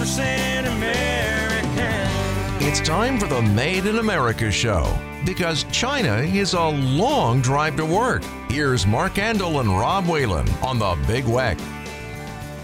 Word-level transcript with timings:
100% 0.00 0.66
American. 0.78 2.66
It's 2.66 2.80
time 2.80 3.18
for 3.18 3.26
the 3.26 3.42
Made 3.42 3.84
in 3.84 3.98
America 3.98 4.50
show 4.50 4.98
because 5.26 5.64
China 5.64 6.20
is 6.20 6.54
a 6.54 6.68
long 6.68 7.42
drive 7.42 7.76
to 7.76 7.84
work. 7.84 8.24
Here's 8.48 8.86
Mark 8.86 9.16
Andol 9.16 9.60
and 9.60 9.68
Rob 9.68 10.06
Whalen 10.06 10.48
on 10.62 10.78
the 10.78 10.96
Big 11.06 11.24
Weck. 11.24 11.60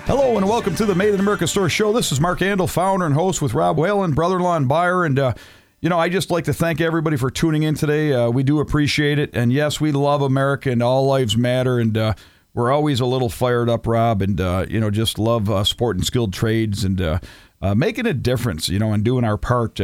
Hello 0.07 0.39
and 0.39 0.49
welcome 0.49 0.75
to 0.77 0.87
the 0.87 0.95
Made 0.95 1.13
in 1.13 1.21
America 1.21 1.47
Store 1.47 1.69
Show. 1.69 1.93
This 1.93 2.11
is 2.11 2.23
Mark 2.23 2.39
Andol, 2.39 2.71
founder 2.71 3.05
and 3.05 3.15
host 3.15 3.43
with 3.43 3.53
Rob 3.53 3.77
Whalen, 3.77 4.15
brother-in-law 4.15 4.57
and 4.57 4.67
buyer. 4.67 5.05
And, 5.05 5.19
uh, 5.19 5.35
you 5.83 5.91
know, 5.91 5.99
I 5.99 6.09
just 6.09 6.31
like 6.31 6.45
to 6.45 6.55
thank 6.55 6.81
everybody 6.81 7.19
for 7.19 7.31
tuning 7.31 7.65
in 7.65 7.75
today. 7.75 8.15
Uh, 8.15 8.31
we 8.31 8.45
do 8.45 8.61
appreciate 8.61 9.19
it. 9.19 9.37
And 9.37 9.53
yes, 9.53 9.79
we 9.79 9.93
love 9.93 10.23
America 10.23 10.71
and 10.71 10.83
all 10.83 11.07
lives 11.07 11.37
matter. 11.37 11.81
And 11.81 11.99
uh, 11.99 12.15
we're 12.57 12.73
always 12.73 13.01
a 13.01 13.07
little 13.07 13.29
fired 13.29 13.69
up, 13.69 13.87
Rob, 13.87 14.23
and, 14.23 14.41
uh, 14.41 14.65
you 14.67 14.81
know, 14.81 14.91
just 14.91 15.19
love 15.19 15.51
uh, 15.51 15.63
sport 15.63 15.97
and 15.97 16.07
skilled 16.07 16.33
trades 16.33 16.85
and 16.85 17.01
uh, 17.01 17.19
making 17.77 18.07
a 18.07 18.15
difference, 18.15 18.71
you 18.71 18.79
know, 18.79 18.95
and 18.95 19.05
doing 19.05 19.25
our 19.25 19.37
part. 19.37 19.79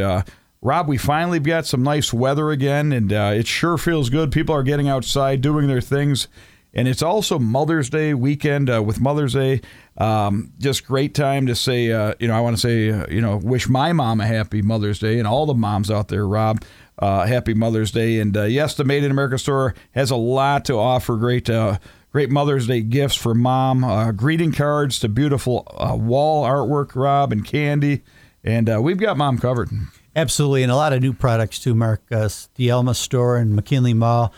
Rob, 0.61 0.87
we 0.87 0.97
finally 0.97 1.39
got 1.39 1.67
some 1.67 1.83
nice 1.83 2.11
weather 2.11 2.49
again, 2.49 2.91
and 2.91 3.11
it 3.11 3.45
sure 3.45 3.77
feels 3.77 4.09
good. 4.09 4.31
People 4.31 4.55
are 4.55 4.63
getting 4.63 4.89
outside, 4.89 5.41
doing 5.41 5.67
their 5.67 5.81
things. 5.81 6.27
And 6.73 6.87
it's 6.87 7.03
also 7.03 7.37
Mother's 7.37 7.91
Day 7.91 8.15
weekend 8.15 8.67
with 8.83 8.99
Mother's 8.99 9.33
Day. 9.33 9.61
Um, 9.95 10.51
just 10.57 10.87
great 10.87 11.13
time 11.13 11.45
to 11.45 11.53
say, 11.53 11.91
uh, 11.91 12.15
you 12.19 12.27
know, 12.27 12.33
I 12.35 12.39
want 12.39 12.55
to 12.55 12.59
say, 12.59 12.89
uh, 12.89 13.05
you 13.07 13.21
know, 13.21 13.37
wish 13.37 13.69
my 13.69 13.93
mom 13.93 14.19
a 14.19 14.25
happy 14.25 14.63
Mother's 14.63 14.97
Day 14.97 15.19
and 15.19 15.27
all 15.27 15.45
the 15.45 15.53
moms 15.53 15.91
out 15.91 16.07
there, 16.07 16.27
Rob, 16.27 16.63
uh, 16.97 17.27
happy 17.27 17.53
Mother's 17.53 17.91
Day. 17.91 18.19
And 18.19 18.35
uh, 18.35 18.45
yes, 18.45 18.73
the 18.73 18.83
Made 18.83 19.03
in 19.03 19.11
America 19.11 19.37
store 19.37 19.75
has 19.91 20.09
a 20.09 20.15
lot 20.15 20.65
to 20.65 20.73
offer. 20.73 21.15
Great, 21.17 21.47
uh, 21.47 21.77
great 22.13 22.29
Mother's 22.29 22.67
Day 22.67 22.79
gifts 22.79 23.15
for 23.15 23.33
mom, 23.33 23.83
uh, 23.83 24.13
greeting 24.13 24.53
cards 24.53 24.99
to 24.99 25.09
beautiful 25.09 25.67
wall 25.99 26.45
artwork, 26.45 26.95
Rob, 26.95 27.33
and 27.33 27.43
candy. 27.43 28.03
And 28.43 28.81
we've 28.81 28.97
got 28.97 29.17
mom 29.17 29.37
covered. 29.37 29.69
Absolutely, 30.15 30.63
and 30.63 30.71
a 30.71 30.75
lot 30.75 30.93
of 30.93 31.01
new 31.01 31.11
products 31.11 31.59
too, 31.59 31.75
Mark. 31.75 32.01
the 32.07 32.69
Elma 32.69 32.93
store 32.93 33.37
and 33.37 33.55
McKinley 33.55 33.93
Mall. 33.93 34.33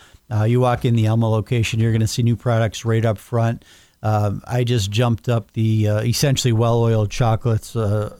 you 0.45 0.61
walk 0.61 0.85
in 0.85 0.95
the 0.95 1.05
Elma 1.05 1.29
location, 1.29 1.79
you're 1.79 1.91
going 1.91 2.01
to 2.01 2.07
see 2.07 2.23
new 2.23 2.35
products 2.35 2.85
right 2.85 3.05
up 3.05 3.19
front. 3.19 3.63
Uh, 4.05 4.35
I 4.45 4.63
just 4.63 4.91
jumped 4.91 5.27
up 5.29 5.51
the 5.53 5.87
uh, 5.87 6.01
essentially 6.01 6.53
well-oiled 6.53 7.09
chocolates. 7.09 7.75
Uh, 7.75 8.15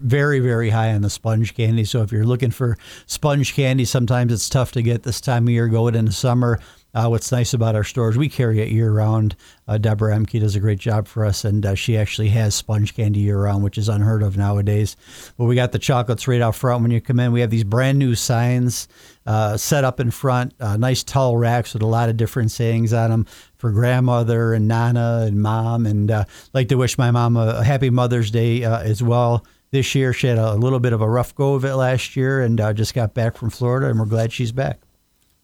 very, 0.00 0.40
very 0.40 0.68
high 0.68 0.92
on 0.92 1.02
the 1.02 1.10
sponge 1.10 1.54
candy. 1.54 1.84
So 1.84 2.02
if 2.02 2.10
you're 2.10 2.26
looking 2.26 2.50
for 2.50 2.76
sponge 3.06 3.54
candy, 3.54 3.84
sometimes 3.84 4.32
it's 4.32 4.48
tough 4.48 4.72
to 4.72 4.82
get 4.82 5.04
this 5.04 5.20
time 5.20 5.44
of 5.44 5.50
year 5.50 5.68
going 5.68 5.94
into 5.94 6.10
summer. 6.12 6.58
Uh, 6.98 7.08
what's 7.08 7.30
nice 7.30 7.54
about 7.54 7.76
our 7.76 7.84
stores, 7.84 8.18
we 8.18 8.28
carry 8.28 8.60
it 8.60 8.70
year 8.70 8.90
round. 8.90 9.36
Uh, 9.68 9.78
Deborah 9.78 10.16
Emke 10.16 10.40
does 10.40 10.56
a 10.56 10.60
great 10.60 10.80
job 10.80 11.06
for 11.06 11.24
us, 11.24 11.44
and 11.44 11.64
uh, 11.64 11.76
she 11.76 11.96
actually 11.96 12.30
has 12.30 12.56
sponge 12.56 12.92
candy 12.96 13.20
year 13.20 13.40
round, 13.40 13.62
which 13.62 13.78
is 13.78 13.88
unheard 13.88 14.20
of 14.20 14.36
nowadays. 14.36 14.96
But 15.36 15.44
we 15.44 15.54
got 15.54 15.70
the 15.70 15.78
chocolates 15.78 16.26
right 16.26 16.40
out 16.40 16.56
front 16.56 16.82
when 16.82 16.90
you 16.90 17.00
come 17.00 17.20
in. 17.20 17.30
We 17.30 17.40
have 17.40 17.50
these 17.50 17.62
brand 17.62 18.00
new 18.00 18.16
signs 18.16 18.88
uh, 19.26 19.56
set 19.56 19.84
up 19.84 20.00
in 20.00 20.10
front, 20.10 20.54
uh, 20.58 20.76
nice 20.76 21.04
tall 21.04 21.36
racks 21.36 21.72
with 21.72 21.82
a 21.82 21.86
lot 21.86 22.08
of 22.08 22.16
different 22.16 22.50
sayings 22.50 22.92
on 22.92 23.10
them 23.10 23.26
for 23.58 23.70
grandmother 23.70 24.52
and 24.52 24.66
nana 24.66 25.22
and 25.24 25.40
mom. 25.40 25.86
And 25.86 26.10
uh, 26.10 26.24
like 26.52 26.68
to 26.70 26.74
wish 26.74 26.98
my 26.98 27.12
mom 27.12 27.36
a, 27.36 27.62
happy 27.62 27.90
Mother's 27.90 28.32
Day 28.32 28.64
as 28.64 29.04
well 29.04 29.46
this 29.70 29.94
year. 29.94 30.12
She 30.12 30.26
had 30.26 30.38
a, 30.38 30.54
little 30.56 30.80
bit 30.80 30.92
of 30.92 31.00
a 31.00 31.08
rough 31.08 31.32
go 31.36 31.54
of 31.54 31.64
it 31.64 31.76
last 31.76 32.16
year 32.16 32.40
and 32.40 32.60
uh, 32.60 32.72
just 32.72 32.92
got 32.92 33.14
back 33.14 33.36
from 33.36 33.50
Florida, 33.50 33.86
and 33.86 34.00
we're 34.00 34.06
glad 34.06 34.32
she's 34.32 34.50
back. 34.50 34.80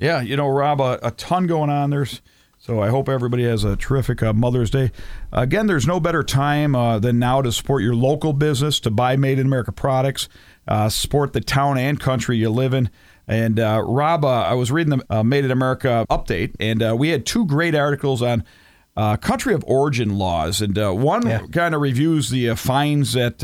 Yeah, 0.04 0.20
you 0.20 0.36
know, 0.36 0.48
Rob, 0.48 0.82
a, 0.82 0.98
a 1.02 1.10
ton 1.12 1.46
going 1.46 1.70
on. 1.70 1.88
There's 1.88 2.20
so 2.58 2.80
I 2.82 2.90
hope 2.90 3.08
everybody 3.08 3.44
has 3.44 3.64
a 3.64 3.74
terrific 3.74 4.22
uh, 4.22 4.34
Mother's 4.34 4.70
Day. 4.70 4.90
Again, 5.32 5.66
there's 5.66 5.86
no 5.86 5.98
better 5.98 6.22
time 6.22 6.76
uh, 6.76 6.98
than 6.98 7.18
now 7.18 7.40
to 7.40 7.50
support 7.50 7.82
your 7.82 7.94
local 7.94 8.34
business, 8.34 8.80
to 8.80 8.90
buy 8.90 9.16
Made 9.16 9.38
in 9.38 9.46
America 9.46 9.72
products, 9.72 10.28
uh, 10.68 10.90
support 10.90 11.32
the 11.32 11.40
town 11.40 11.78
and 11.78 11.98
country 11.98 12.36
you 12.36 12.50
live 12.50 12.74
in. 12.74 12.90
And 13.26 13.58
uh, 13.58 13.82
Rob, 13.82 14.26
uh, 14.26 14.28
I 14.28 14.52
was 14.52 14.70
reading 14.70 14.98
the 14.98 15.06
uh, 15.08 15.22
Made 15.22 15.46
in 15.46 15.50
America 15.50 16.04
update, 16.10 16.54
and 16.60 16.98
we 16.98 17.08
had 17.08 17.24
two 17.24 17.46
great 17.46 17.74
articles 17.74 18.20
on 18.20 18.44
country 19.22 19.54
of 19.54 19.64
origin 19.66 20.18
laws. 20.18 20.60
And 20.60 20.76
one 21.02 21.26
yeah. 21.26 21.46
kind 21.50 21.74
of 21.74 21.80
reviews 21.80 22.28
the 22.28 22.54
fines 22.56 23.14
that 23.14 23.42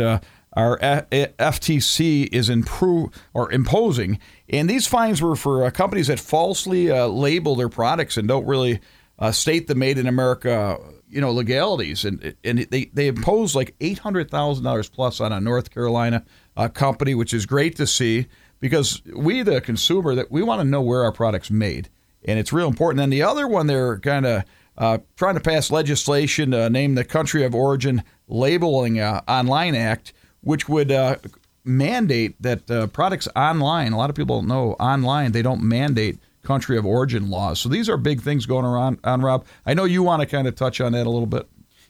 our 0.55 0.78
FTC 0.78 2.28
is 2.33 2.49
improve 2.49 3.11
or 3.34 3.53
imposing, 3.53 4.19
and 4.49 4.69
these 4.69 4.87
fines 4.87 5.22
were 5.22 5.37
for 5.37 5.65
uh, 5.65 5.71
companies 5.71 6.09
that 6.09 6.19
falsely 6.19 6.91
uh, 6.91 7.06
label 7.06 7.55
their 7.55 7.69
products 7.69 8.16
and 8.16 8.27
don't 8.27 8.47
really 8.47 8.81
uh, 9.21 9.31
state 9.31 9.69
the 9.69 9.75
made 9.75 9.99
in 9.99 10.09
America, 10.09 10.78
you 11.09 11.21
know, 11.21 11.31
legalities, 11.31 12.05
and 12.05 12.34
and 12.43 12.59
they 12.71 12.87
they 12.87 13.06
impose 13.06 13.55
like 13.55 13.77
eight 13.81 13.99
hundred 13.99 14.31
thousand 14.31 14.65
dollars 14.65 14.89
plus 14.89 15.21
on 15.21 15.33
a 15.33 15.41
North 15.41 15.71
Carolina 15.71 16.25
uh, 16.56 16.69
company, 16.69 17.15
which 17.15 17.33
is 17.33 17.47
great 17.47 17.77
to 17.77 17.87
see 17.87 18.27
because 18.59 19.03
we 19.15 19.43
the 19.43 19.60
consumer 19.60 20.15
that 20.15 20.33
we 20.33 20.43
want 20.43 20.60
to 20.60 20.65
know 20.65 20.81
where 20.81 21.05
our 21.05 21.12
products 21.12 21.50
made, 21.50 21.89
and 22.25 22.41
it's 22.41 22.53
real 22.53 22.69
important. 22.69 23.03
And 23.03 23.12
the 23.12 23.22
other 23.22 23.47
one, 23.47 23.69
they're 23.69 24.00
kind 24.00 24.27
of 24.27 24.44
uh, 24.77 24.99
trying 25.16 25.34
to 25.34 25.41
pass 25.41 25.71
legislation 25.71 26.50
to 26.50 26.71
name 26.71 26.94
the 26.94 27.05
country 27.05 27.44
of 27.44 27.55
origin 27.55 28.03
labeling 28.27 28.99
uh, 28.99 29.21
online 29.28 29.75
act 29.75 30.12
which 30.43 30.69
would 30.69 30.91
uh, 30.91 31.17
mandate 31.65 32.41
that 32.41 32.71
uh, 32.71 32.87
products 32.89 33.28
online, 33.37 33.93
a 33.93 33.99
lot 33.99 34.11
of 34.11 34.17
people 34.17 34.41
don't 34.41 34.49
know 34.49 34.73
online, 34.75 35.33
they 35.33 35.43
don't 35.43 35.62
mandate 35.62 36.19
country 36.43 36.78
of 36.78 36.87
origin 36.87 37.31
laws. 37.31 37.61
So 37.61 37.69
these 37.69 37.89
are 37.89 37.97
big 37.97 38.23
things 38.23 38.47
going 38.47 38.65
around 38.65 38.99
on 39.05 39.21
Rob. 39.21 39.45
I 39.67 39.75
know 39.75 39.84
you 39.84 40.03
want 40.03 40.21
to 40.21 40.27
kind 40.27 40.49
of 40.49 40.55
touch 40.55 40.81
on 40.81 40.93
that 40.93 41.06
a 41.06 41.11
little 41.11 41.27
bit. 41.27 41.47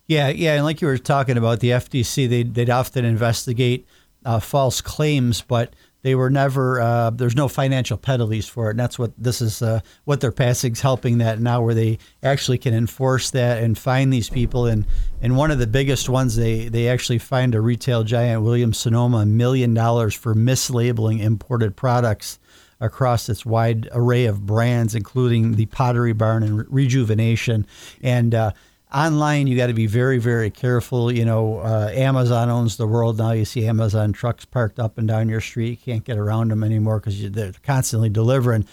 Yeah, 0.06 0.28
yeah, 0.28 0.54
and 0.56 0.64
like 0.64 0.80
you 0.80 0.88
were 0.88 0.98
talking 0.98 1.36
about 1.36 1.60
the 1.60 1.70
FTC, 1.70 2.28
they'd, 2.28 2.54
they'd 2.54 2.70
often 2.70 3.04
investigate 3.04 3.86
uh, 4.24 4.40
false 4.40 4.80
claims, 4.80 5.40
but 5.40 5.72
they 6.02 6.14
were 6.14 6.30
never. 6.30 6.80
Uh, 6.80 7.10
there's 7.10 7.36
no 7.36 7.48
financial 7.48 7.96
penalties 7.96 8.48
for 8.48 8.68
it, 8.68 8.70
and 8.70 8.78
that's 8.78 8.98
what 8.98 9.12
this 9.18 9.40
is. 9.40 9.62
Uh, 9.62 9.80
what 10.04 10.20
they're 10.20 10.32
passing 10.32 10.72
is 10.72 10.80
helping 10.80 11.18
that 11.18 11.40
now, 11.40 11.62
where 11.62 11.74
they 11.74 11.98
actually 12.22 12.58
can 12.58 12.74
enforce 12.74 13.30
that 13.30 13.62
and 13.62 13.76
find 13.76 14.12
these 14.12 14.30
people. 14.30 14.66
And 14.66 14.86
and 15.20 15.36
one 15.36 15.50
of 15.50 15.58
the 15.58 15.66
biggest 15.66 16.08
ones, 16.08 16.36
they 16.36 16.68
they 16.68 16.88
actually 16.88 17.18
fined 17.18 17.54
a 17.54 17.60
retail 17.60 18.02
giant, 18.04 18.42
Williams 18.42 18.78
Sonoma, 18.78 19.18
a 19.18 19.26
million 19.26 19.74
dollars 19.74 20.14
for 20.14 20.34
mislabeling 20.34 21.20
imported 21.20 21.76
products 21.76 22.38
across 22.80 23.28
its 23.28 23.44
wide 23.44 23.88
array 23.92 24.24
of 24.24 24.46
brands, 24.46 24.94
including 24.94 25.52
the 25.52 25.66
Pottery 25.66 26.14
Barn 26.14 26.42
and 26.42 26.64
Rejuvenation. 26.72 27.66
And 28.02 28.34
uh, 28.34 28.52
online 28.92 29.46
you 29.46 29.56
got 29.56 29.68
to 29.68 29.74
be 29.74 29.86
very 29.86 30.18
very 30.18 30.50
careful 30.50 31.12
you 31.12 31.24
know 31.24 31.58
uh, 31.58 31.90
amazon 31.94 32.48
owns 32.50 32.76
the 32.76 32.86
world 32.86 33.18
now. 33.18 33.32
You 33.32 33.44
see 33.44 33.66
amazon 33.66 34.12
trucks 34.12 34.44
parked 34.44 34.78
up 34.78 34.98
and 34.98 35.06
down 35.06 35.28
your 35.28 35.40
street. 35.40 35.70
You 35.70 35.76
can't 35.76 36.04
get 36.04 36.18
around 36.18 36.50
them 36.50 36.64
anymore 36.64 37.00
because 37.00 37.30
they're 37.30 37.52
constantly 37.62 38.08
delivering. 38.08 38.66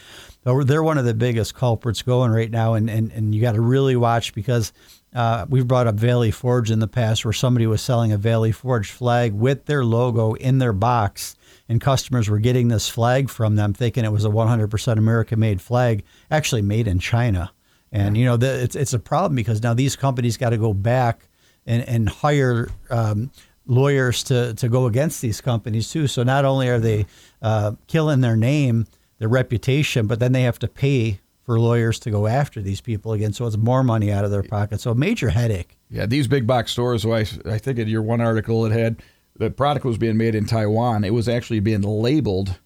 They're 0.44 0.84
one 0.84 0.98
of 0.98 1.04
the 1.04 1.14
biggest 1.14 1.56
culprits 1.56 2.02
going 2.02 2.32
right 2.32 2.50
now 2.50 2.76
and, 2.76 2.90
and, 2.90 3.12
and 3.12 3.36
you 3.36 3.42
got 3.42 3.56
to 3.56 3.62
really 3.62 3.98
watch 3.98 4.34
because 4.34 4.72
uh, 5.14 5.46
we've 5.50 5.68
brought 5.68 5.88
up 5.88 5.96
valley 5.96 6.32
forge 6.32 6.72
in 6.72 6.80
the 6.80 6.88
past 6.88 7.26
where 7.26 7.34
somebody 7.34 7.68
was 7.68 7.82
selling 7.82 8.12
a 8.12 8.18
valley 8.18 8.52
forge 8.52 8.92
flag 8.92 9.34
with 9.34 9.66
their 9.66 9.84
logo 9.84 10.34
in 10.36 10.60
their 10.60 10.74
box 10.74 11.36
and 11.70 11.82
customers 11.82 12.30
were 12.30 12.40
getting 12.40 12.68
this 12.68 12.88
flag 12.88 13.30
from 13.30 13.56
them 13.56 13.74
thinking 13.74 14.06
it 14.06 14.12
was 14.12 14.26
a 14.26 14.30
100% 14.30 14.98
american 14.98 15.40
made 15.40 15.62
flag 15.62 16.04
actually 16.30 16.62
made 16.62 16.88
in 16.88 17.00
china 17.00 17.52
and 17.92 18.18
you 18.18 18.26
know, 18.26 18.38
the, 18.38 18.64
it's 18.64 18.76
it's 18.76 18.94
a 18.94 19.00
problem 19.00 19.36
because 19.36 19.64
now 19.64 19.74
these 19.74 19.96
companies 19.96 20.38
got 20.38 20.50
to 20.50 20.58
go 20.58 20.74
back 20.74 21.28
and 21.66 21.88
and 21.88 22.10
hire 22.10 22.70
um, 22.90 23.32
lawyers 23.66 24.24
to 24.24 24.54
to 24.56 24.70
go 24.70 24.86
against 24.86 25.22
these 25.22 25.42
companies 25.42 25.90
too. 25.90 26.08
So 26.08 26.24
not 26.24 26.46
only 26.46 26.68
are 26.70 26.80
they 26.80 27.06
uh, 27.42 27.74
killing 27.88 28.22
their 28.22 28.36
name, 28.36 28.88
their 29.20 29.30
reputation, 29.30 30.08
but 30.08 30.20
then 30.20 30.32
they 30.34 30.44
have 30.44 30.60
to 30.60 30.68
pay 30.68 31.20
for 31.44 31.60
lawyers 31.60 31.98
to 32.00 32.12
go 32.12 32.28
after 32.28 32.62
these 32.62 32.82
people 32.82 33.14
again. 33.14 33.32
So 33.32 33.48
it's 33.48 33.56
more 33.56 33.84
money 33.84 34.12
out 34.12 34.26
of 34.26 34.32
their 34.32 34.44
pocket. 34.44 34.82
So 34.82 34.92
a 34.92 34.96
major 34.96 35.30
headache. 35.30 35.78
Yeah, 35.90 36.06
these 36.06 36.28
big 36.28 36.46
box 36.46 36.74
stores. 36.74 37.06
I, 37.06 37.20
I 37.46 37.58
think 37.58 37.80
in 37.80 37.88
your 37.88 38.02
one 38.02 38.20
article 38.20 38.66
it 38.66 38.74
had 38.74 39.02
the 39.38 39.50
product 39.50 39.86
was 39.86 39.98
being 39.98 40.18
made 40.18 40.36
in 40.36 40.46
Taiwan. 40.46 41.06
It 41.06 41.14
was 41.14 41.30
actually 41.30 41.62
being 41.62 41.84
labeled, 41.84 42.60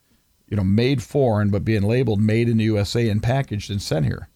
you 0.48 0.58
know, 0.58 0.64
made 0.64 1.04
foreign, 1.04 1.52
but 1.52 1.64
being 1.64 1.84
labeled 1.84 2.20
made 2.20 2.50
in 2.50 2.58
the 2.58 2.64
USA 2.64 3.08
and 3.08 3.22
packaged 3.22 3.70
and 3.70 3.80
sent 3.80 4.08
here 4.08 4.30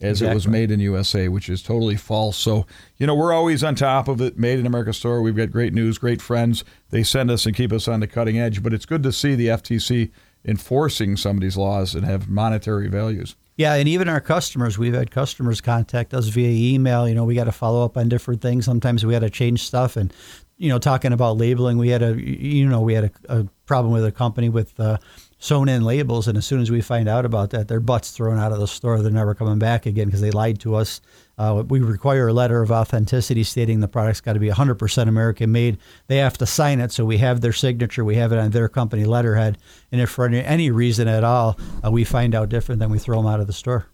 as 0.00 0.20
exactly. 0.20 0.30
it 0.30 0.34
was 0.34 0.48
made 0.48 0.70
in 0.70 0.80
USA, 0.80 1.28
which 1.28 1.48
is 1.48 1.62
totally 1.62 1.96
false. 1.96 2.36
So, 2.36 2.66
you 2.96 3.06
know, 3.06 3.14
we're 3.14 3.32
always 3.32 3.62
on 3.62 3.74
top 3.74 4.08
of 4.08 4.20
it. 4.20 4.38
Made 4.38 4.58
in 4.58 4.66
America 4.66 4.92
store. 4.92 5.22
We've 5.22 5.36
got 5.36 5.50
great 5.50 5.72
news, 5.72 5.98
great 5.98 6.20
friends. 6.20 6.64
They 6.90 7.02
send 7.02 7.30
us 7.30 7.46
and 7.46 7.54
keep 7.54 7.72
us 7.72 7.88
on 7.88 8.00
the 8.00 8.06
cutting 8.06 8.38
edge. 8.38 8.62
But 8.62 8.74
it's 8.74 8.86
good 8.86 9.02
to 9.04 9.12
see 9.12 9.34
the 9.34 9.48
FTC 9.48 10.10
enforcing 10.44 11.16
some 11.16 11.36
of 11.36 11.40
these 11.40 11.56
laws 11.56 11.94
and 11.94 12.04
have 12.04 12.28
monetary 12.28 12.88
values. 12.88 13.36
Yeah, 13.56 13.74
and 13.74 13.88
even 13.88 14.08
our 14.08 14.20
customers, 14.20 14.78
we've 14.78 14.94
had 14.94 15.12
customers 15.12 15.60
contact 15.60 16.12
us 16.12 16.26
via 16.26 16.50
email. 16.74 17.08
You 17.08 17.14
know, 17.14 17.24
we 17.24 17.36
got 17.36 17.44
to 17.44 17.52
follow 17.52 17.84
up 17.84 17.96
on 17.96 18.08
different 18.08 18.42
things. 18.42 18.64
Sometimes 18.64 19.06
we 19.06 19.12
got 19.12 19.20
to 19.20 19.30
change 19.30 19.62
stuff, 19.62 19.96
and 19.96 20.12
you 20.56 20.68
know, 20.68 20.78
talking 20.78 21.12
about 21.12 21.36
labeling, 21.36 21.78
we 21.78 21.88
had 21.88 22.02
a 22.02 22.20
you 22.20 22.66
know 22.66 22.80
we 22.80 22.94
had 22.94 23.04
a, 23.04 23.40
a 23.40 23.48
problem 23.66 23.92
with 23.92 24.04
a 24.04 24.10
company 24.10 24.48
with 24.48 24.78
uh, 24.80 24.98
sewn 25.44 25.68
in 25.68 25.84
labels. 25.84 26.26
And 26.26 26.38
as 26.38 26.46
soon 26.46 26.62
as 26.62 26.70
we 26.70 26.80
find 26.80 27.06
out 27.06 27.26
about 27.26 27.50
that, 27.50 27.68
their 27.68 27.78
butts 27.78 28.12
thrown 28.12 28.38
out 28.38 28.50
of 28.50 28.60
the 28.60 28.66
store. 28.66 29.02
They're 29.02 29.12
never 29.12 29.34
coming 29.34 29.58
back 29.58 29.84
again 29.84 30.06
because 30.06 30.22
they 30.22 30.30
lied 30.30 30.58
to 30.60 30.74
us 30.74 31.02
Uh, 31.36 31.64
we 31.68 31.80
require 31.80 32.28
a 32.28 32.32
letter 32.32 32.62
of 32.62 32.70
authenticity 32.70 33.42
stating 33.42 33.80
the 33.80 33.88
product's 33.88 34.20
got 34.20 34.34
to 34.34 34.38
be 34.38 34.48
100% 34.48 35.08
American 35.08 35.50
made. 35.50 35.76
They 36.06 36.18
have 36.18 36.38
to 36.38 36.46
sign 36.46 36.80
it, 36.80 36.92
so 36.92 37.04
we 37.04 37.18
have 37.18 37.40
their 37.40 37.52
signature, 37.52 38.04
we 38.04 38.14
have 38.14 38.30
it 38.30 38.38
on 38.38 38.52
their 38.52 38.68
company 38.68 39.04
letterhead. 39.04 39.58
And 39.90 40.00
if 40.00 40.10
for 40.10 40.26
any, 40.26 40.70
reason 40.70 41.08
at 41.08 41.24
all 41.24 41.58
uh, 41.84 41.90
we 41.90 42.04
find 42.04 42.36
out 42.36 42.50
different, 42.50 42.78
then 42.78 42.90
we 42.90 43.00
throw 43.00 43.16
them 43.16 43.26
out 43.26 43.40
of 43.40 43.48
the 43.48 43.52
store. 43.52 43.88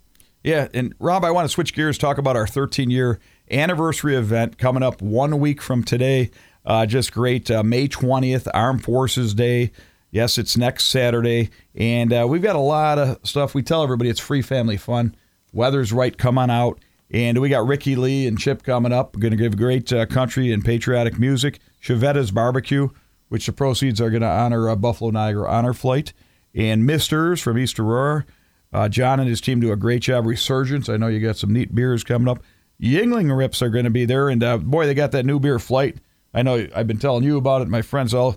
Yeah, 0.44 0.69
and 0.75 0.94
Rob, 0.99 1.25
I 1.25 1.31
want 1.31 1.47
to 1.47 1.49
switch 1.49 1.73
gears, 1.73 1.97
talk 1.97 2.19
about 2.19 2.37
our 2.37 2.47
13 2.47 2.91
year 2.91 3.19
anniversary 3.50 4.17
event 4.17 4.58
coming 4.58 4.82
up 4.82 5.00
one 5.00 5.41
week 5.41 5.62
from 5.62 5.82
today. 5.82 6.31
Uh, 6.67 6.85
just 6.85 7.11
great. 7.11 7.50
Uh, 7.50 7.62
May 7.62 7.88
20th, 7.88 8.47
Armed 8.52 8.85
Forces 8.85 9.32
Day. 9.32 9.73
Yes, 10.11 10.39
it's 10.39 10.57
next 10.57 10.87
Saturday. 10.87 11.51
And 11.75 12.12
uh, 12.12 12.27
we've 12.29 12.43
got 12.43 12.57
a 12.57 12.61
lot 12.61 12.99
of 12.99 13.19
stuff. 13.23 13.55
We 13.55 13.62
tell 13.62 13.83
everybody 13.83 14.11
it's 14.11 14.21
free 14.21 14.43
family 14.43 14.77
fun. 14.77 15.15
Weather's 15.53 15.93
right. 15.93 16.17
Come 16.17 16.39
on 16.39 16.51
out. 16.51 16.81
And 17.12 17.39
we 17.39 17.49
got 17.49 17.67
Ricky 17.67 17.97
Lee 17.97 18.27
and 18.27 18.39
Chip 18.39 18.62
coming 18.62 18.93
up. 18.93 19.19
Going 19.19 19.33
to 19.33 19.37
give 19.37 19.57
great 19.57 19.93
uh, 19.93 20.07
country 20.07 20.53
and 20.53 20.65
patriotic 20.65 21.19
music. 21.19 21.59
Chiavetta's 21.83 22.31
Barbecue, 22.31 22.89
which 23.29 23.47
the 23.47 23.53
proceeds 23.53 24.01
are 24.01 24.11
going 24.11 24.23
to 24.23 24.29
honor 24.29 24.69
uh, 24.69 24.77
Buffalo 24.77 25.11
Niagara 25.11 25.51
Honor 25.51 25.73
Flight. 25.73 26.12
And 26.55 26.87
Misters 26.87 27.41
from 27.41 27.59
East 27.59 27.79
Aurora. 27.79 28.25
Uh, 28.73 28.89
John 28.89 29.19
and 29.19 29.29
his 29.29 29.41
team 29.41 29.61
do 29.61 29.73
a 29.73 29.77
great 29.77 30.03
job. 30.03 30.27
Resurgence. 30.27 30.89
I 30.89 30.97
know 30.97 31.09
you 31.09 31.21
got 31.21 31.37
some 31.37 31.53
neat 31.53 31.75
beers 31.75 32.05
coming 32.05 32.29
up. 32.29 32.43
Yuengling 32.81 33.37
Rips 33.37 33.62
are 33.62 33.69
going 33.69 33.85
to 33.85 33.91
be 33.91 34.05
there. 34.05 34.29
And 34.29 34.43
uh, 34.43 34.59
boy, 34.59 34.87
they 34.87 34.95
got 34.95 35.12
that 35.12 35.27
new 35.27 35.41
beer 35.41 35.59
flight. 35.59 35.99
I 36.33 36.43
know 36.43 36.67
I've 36.75 36.87
been 36.87 36.99
telling 36.99 37.25
you 37.25 37.37
about 37.37 37.62
it. 37.62 37.69
My 37.69 37.83
friends 37.83 38.15
all, 38.15 38.37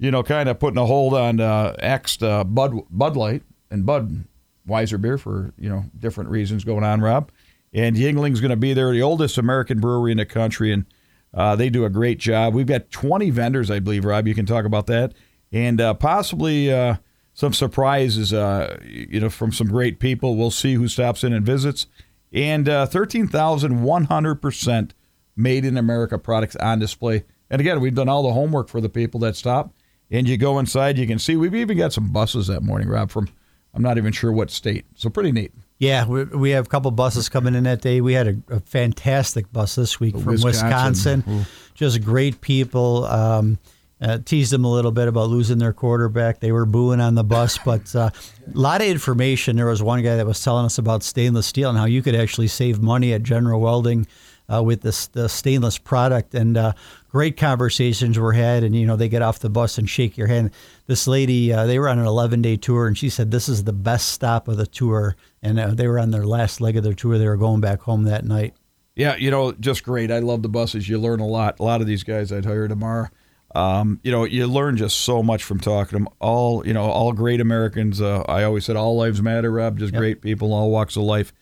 you 0.00 0.10
know, 0.10 0.22
kind 0.22 0.48
of 0.48 0.58
putting 0.58 0.78
a 0.78 0.86
hold 0.86 1.14
on 1.14 1.40
uh, 1.40 1.76
axed 1.78 2.22
uh, 2.22 2.42
Bud 2.42 2.74
Bud 2.90 3.16
Light 3.16 3.42
and 3.70 3.84
Bud 3.84 4.24
Weiser 4.66 5.00
beer 5.00 5.18
for 5.18 5.52
you 5.58 5.68
know 5.68 5.84
different 5.96 6.30
reasons 6.30 6.64
going 6.64 6.82
on, 6.82 7.02
Rob. 7.02 7.30
And 7.72 7.94
Yuengling's 7.94 8.40
going 8.40 8.50
to 8.50 8.56
be 8.56 8.72
there, 8.72 8.90
the 8.90 9.02
oldest 9.02 9.38
American 9.38 9.78
brewery 9.78 10.10
in 10.10 10.16
the 10.16 10.26
country, 10.26 10.72
and 10.72 10.86
uh, 11.32 11.54
they 11.54 11.70
do 11.70 11.84
a 11.84 11.90
great 11.90 12.18
job. 12.18 12.52
We've 12.52 12.66
got 12.66 12.90
20 12.90 13.30
vendors, 13.30 13.70
I 13.70 13.78
believe, 13.78 14.04
Rob. 14.04 14.26
You 14.26 14.34
can 14.34 14.46
talk 14.46 14.64
about 14.64 14.86
that, 14.86 15.12
and 15.52 15.80
uh, 15.80 15.94
possibly 15.94 16.72
uh, 16.72 16.96
some 17.34 17.52
surprises, 17.52 18.32
uh, 18.32 18.76
you 18.84 19.20
know, 19.20 19.28
from 19.28 19.52
some 19.52 19.68
great 19.68 20.00
people. 20.00 20.36
We'll 20.36 20.50
see 20.50 20.74
who 20.74 20.88
stops 20.88 21.22
in 21.22 21.32
and 21.32 21.46
visits. 21.46 21.86
And 22.32 22.68
uh, 22.68 22.86
13,100% 22.86 24.90
made 25.36 25.64
in 25.64 25.76
America 25.76 26.18
products 26.18 26.56
on 26.56 26.78
display. 26.78 27.24
And 27.50 27.60
again, 27.60 27.80
we've 27.80 27.94
done 27.94 28.08
all 28.08 28.22
the 28.22 28.32
homework 28.32 28.68
for 28.68 28.80
the 28.80 28.88
people 28.88 29.20
that 29.20 29.36
stop. 29.36 29.74
And 30.10 30.28
you 30.28 30.36
go 30.36 30.58
inside, 30.58 30.98
you 30.98 31.06
can 31.06 31.18
see 31.18 31.36
we've 31.36 31.54
even 31.54 31.78
got 31.78 31.92
some 31.92 32.08
buses 32.08 32.48
that 32.48 32.62
morning, 32.62 32.88
Rob, 32.88 33.10
from 33.10 33.28
I'm 33.72 33.82
not 33.82 33.98
even 33.98 34.12
sure 34.12 34.32
what 34.32 34.50
state. 34.50 34.84
So 34.96 35.08
pretty 35.10 35.32
neat. 35.32 35.52
Yeah, 35.78 36.06
we, 36.06 36.24
we 36.24 36.50
have 36.50 36.66
a 36.66 36.68
couple 36.68 36.90
buses 36.90 37.28
coming 37.28 37.54
in 37.54 37.64
that 37.64 37.80
day. 37.80 38.00
We 38.00 38.12
had 38.12 38.28
a, 38.28 38.56
a 38.56 38.60
fantastic 38.60 39.50
bus 39.52 39.76
this 39.76 39.98
week 39.98 40.14
from 40.14 40.24
Wisconsin. 40.24 41.24
Wisconsin. 41.26 41.46
Just 41.74 42.02
great 42.02 42.40
people. 42.40 43.04
Um, 43.06 43.58
uh, 44.02 44.18
teased 44.24 44.50
them 44.50 44.64
a 44.64 44.70
little 44.70 44.92
bit 44.92 45.08
about 45.08 45.28
losing 45.28 45.58
their 45.58 45.72
quarterback. 45.72 46.40
They 46.40 46.52
were 46.52 46.64
booing 46.64 47.00
on 47.00 47.14
the 47.14 47.24
bus, 47.24 47.58
but 47.64 47.94
uh, 47.94 48.10
a 48.52 48.58
lot 48.58 48.80
of 48.80 48.88
information. 48.88 49.56
There 49.56 49.66
was 49.66 49.82
one 49.82 50.02
guy 50.02 50.16
that 50.16 50.26
was 50.26 50.42
telling 50.42 50.64
us 50.64 50.78
about 50.78 51.02
stainless 51.02 51.46
steel 51.46 51.68
and 51.70 51.78
how 51.78 51.84
you 51.84 52.02
could 52.02 52.14
actually 52.14 52.48
save 52.48 52.80
money 52.80 53.12
at 53.12 53.22
General 53.22 53.60
Welding 53.60 54.06
uh, 54.52 54.62
with 54.62 54.82
this 54.82 55.06
the 55.08 55.28
stainless 55.28 55.78
product. 55.78 56.34
And 56.34 56.56
uh, 56.56 56.72
great 57.10 57.36
conversations 57.36 58.18
were 58.18 58.32
had. 58.32 58.62
And 58.64 58.74
you 58.74 58.86
know, 58.86 58.96
they 58.96 59.08
get 59.08 59.22
off 59.22 59.38
the 59.38 59.50
bus 59.50 59.78
and 59.78 59.88
shake 59.88 60.16
your 60.16 60.26
hand. 60.28 60.50
This 60.86 61.06
lady, 61.06 61.52
uh, 61.52 61.66
they 61.66 61.78
were 61.78 61.88
on 61.88 61.98
an 61.98 62.06
11 62.06 62.42
day 62.42 62.56
tour, 62.56 62.86
and 62.86 62.96
she 62.96 63.08
said 63.10 63.30
this 63.30 63.48
is 63.48 63.64
the 63.64 63.72
best 63.72 64.08
stop 64.08 64.48
of 64.48 64.56
the 64.56 64.66
tour. 64.66 65.16
And 65.42 65.58
uh, 65.58 65.74
they 65.74 65.86
were 65.86 65.98
on 65.98 66.10
their 66.10 66.26
last 66.26 66.60
leg 66.60 66.76
of 66.76 66.84
their 66.84 66.94
tour. 66.94 67.18
They 67.18 67.26
were 67.28 67.36
going 67.36 67.60
back 67.60 67.80
home 67.82 68.04
that 68.04 68.24
night. 68.24 68.54
Yeah, 68.96 69.16
you 69.16 69.30
know, 69.30 69.52
just 69.52 69.84
great. 69.84 70.10
I 70.10 70.18
love 70.18 70.42
the 70.42 70.48
buses. 70.48 70.88
You 70.88 70.98
learn 70.98 71.20
a 71.20 71.26
lot. 71.26 71.58
A 71.60 71.62
lot 71.62 71.80
of 71.80 71.86
these 71.86 72.02
guys 72.02 72.32
I'd 72.32 72.44
hire 72.44 72.68
tomorrow. 72.68 73.08
Um, 73.54 73.98
you 74.02 74.12
know, 74.12 74.24
you 74.24 74.46
learn 74.46 74.76
just 74.76 74.98
so 75.00 75.22
much 75.22 75.42
from 75.42 75.58
talking 75.58 75.90
to 75.98 76.04
them. 76.04 76.08
All, 76.20 76.66
you 76.66 76.72
know, 76.72 76.82
all 76.84 77.12
great 77.12 77.40
Americans. 77.40 78.00
Uh, 78.00 78.22
I 78.28 78.44
always 78.44 78.64
said 78.64 78.76
all 78.76 78.96
lives 78.96 79.22
matter, 79.22 79.50
Rob. 79.50 79.78
Just 79.78 79.92
Yep. 79.92 80.00
great 80.00 80.22
people, 80.22 80.52
all 80.52 80.70
walks 80.70 80.96
of 80.96 81.02
life. 81.02 81.32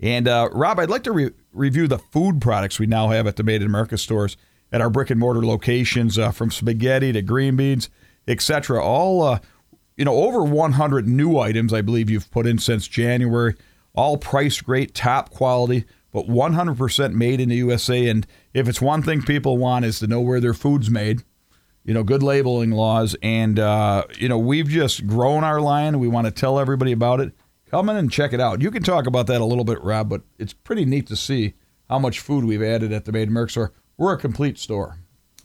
And 0.00 0.28
uh, 0.28 0.48
Rob, 0.52 0.78
I'd 0.78 0.90
like 0.90 1.02
to 1.04 1.12
re- 1.12 1.30
review 1.52 1.88
the 1.88 1.98
food 1.98 2.40
products 2.40 2.78
we 2.78 2.86
now 2.86 3.08
have 3.08 3.26
at 3.26 3.36
the 3.36 3.42
Made 3.42 3.62
in 3.62 3.66
America 3.66 3.98
stores 3.98 4.36
at 4.72 4.80
our 4.80 4.90
brick 4.90 5.10
and 5.10 5.20
mortar 5.20 5.44
locations, 5.44 6.18
uh, 6.18 6.30
from 6.30 6.50
spaghetti 6.50 7.12
to 7.12 7.22
green 7.22 7.56
beans, 7.56 7.88
etc. 8.26 8.82
All, 8.82 9.22
uh, 9.22 9.38
you 9.96 10.04
know, 10.04 10.14
over 10.14 10.42
100 10.42 11.08
new 11.08 11.38
items 11.38 11.72
I 11.72 11.82
believe 11.82 12.10
you've 12.10 12.30
put 12.30 12.46
in 12.46 12.58
since 12.58 12.86
January. 12.86 13.54
All 13.94 14.16
priced 14.16 14.64
great, 14.64 14.94
top 14.94 15.30
quality, 15.30 15.84
but 16.12 16.26
100% 16.26 17.14
made 17.14 17.40
in 17.40 17.48
the 17.48 17.56
USA. 17.56 18.08
And 18.08 18.26
if 18.54 18.68
it's 18.68 18.80
one 18.80 19.02
thing 19.02 19.22
people 19.22 19.58
want 19.58 19.84
is 19.84 19.98
to 20.00 20.06
know 20.06 20.20
where 20.20 20.40
their 20.40 20.54
food's 20.54 20.90
made 20.90 21.24
you 21.88 21.94
know, 21.94 22.02
good 22.02 22.22
labeling 22.22 22.70
laws. 22.70 23.16
And, 23.22 23.58
uh, 23.58 24.04
you 24.18 24.28
know, 24.28 24.36
we've 24.36 24.68
just 24.68 25.06
grown 25.06 25.42
our 25.42 25.58
line. 25.58 25.98
We 25.98 26.06
want 26.06 26.26
to 26.26 26.30
tell 26.30 26.58
everybody 26.58 26.92
about 26.92 27.20
it. 27.20 27.32
Come 27.70 27.88
in 27.88 27.96
and 27.96 28.12
check 28.12 28.34
it 28.34 28.40
out. 28.40 28.60
You 28.60 28.70
can 28.70 28.82
talk 28.82 29.06
about 29.06 29.26
that 29.28 29.40
a 29.40 29.44
little 29.46 29.64
bit, 29.64 29.82
Rob, 29.82 30.10
but 30.10 30.20
it's 30.38 30.52
pretty 30.52 30.84
neat 30.84 31.06
to 31.06 31.16
see 31.16 31.54
how 31.88 31.98
much 31.98 32.20
food 32.20 32.44
we've 32.44 32.62
added 32.62 32.92
at 32.92 33.06
the 33.06 33.12
Made 33.12 33.22
in 33.22 33.28
America 33.30 33.52
store. 33.52 33.72
We're 33.98 34.14
a 34.14 34.18
complete 34.18 34.58
store. 34.58 34.96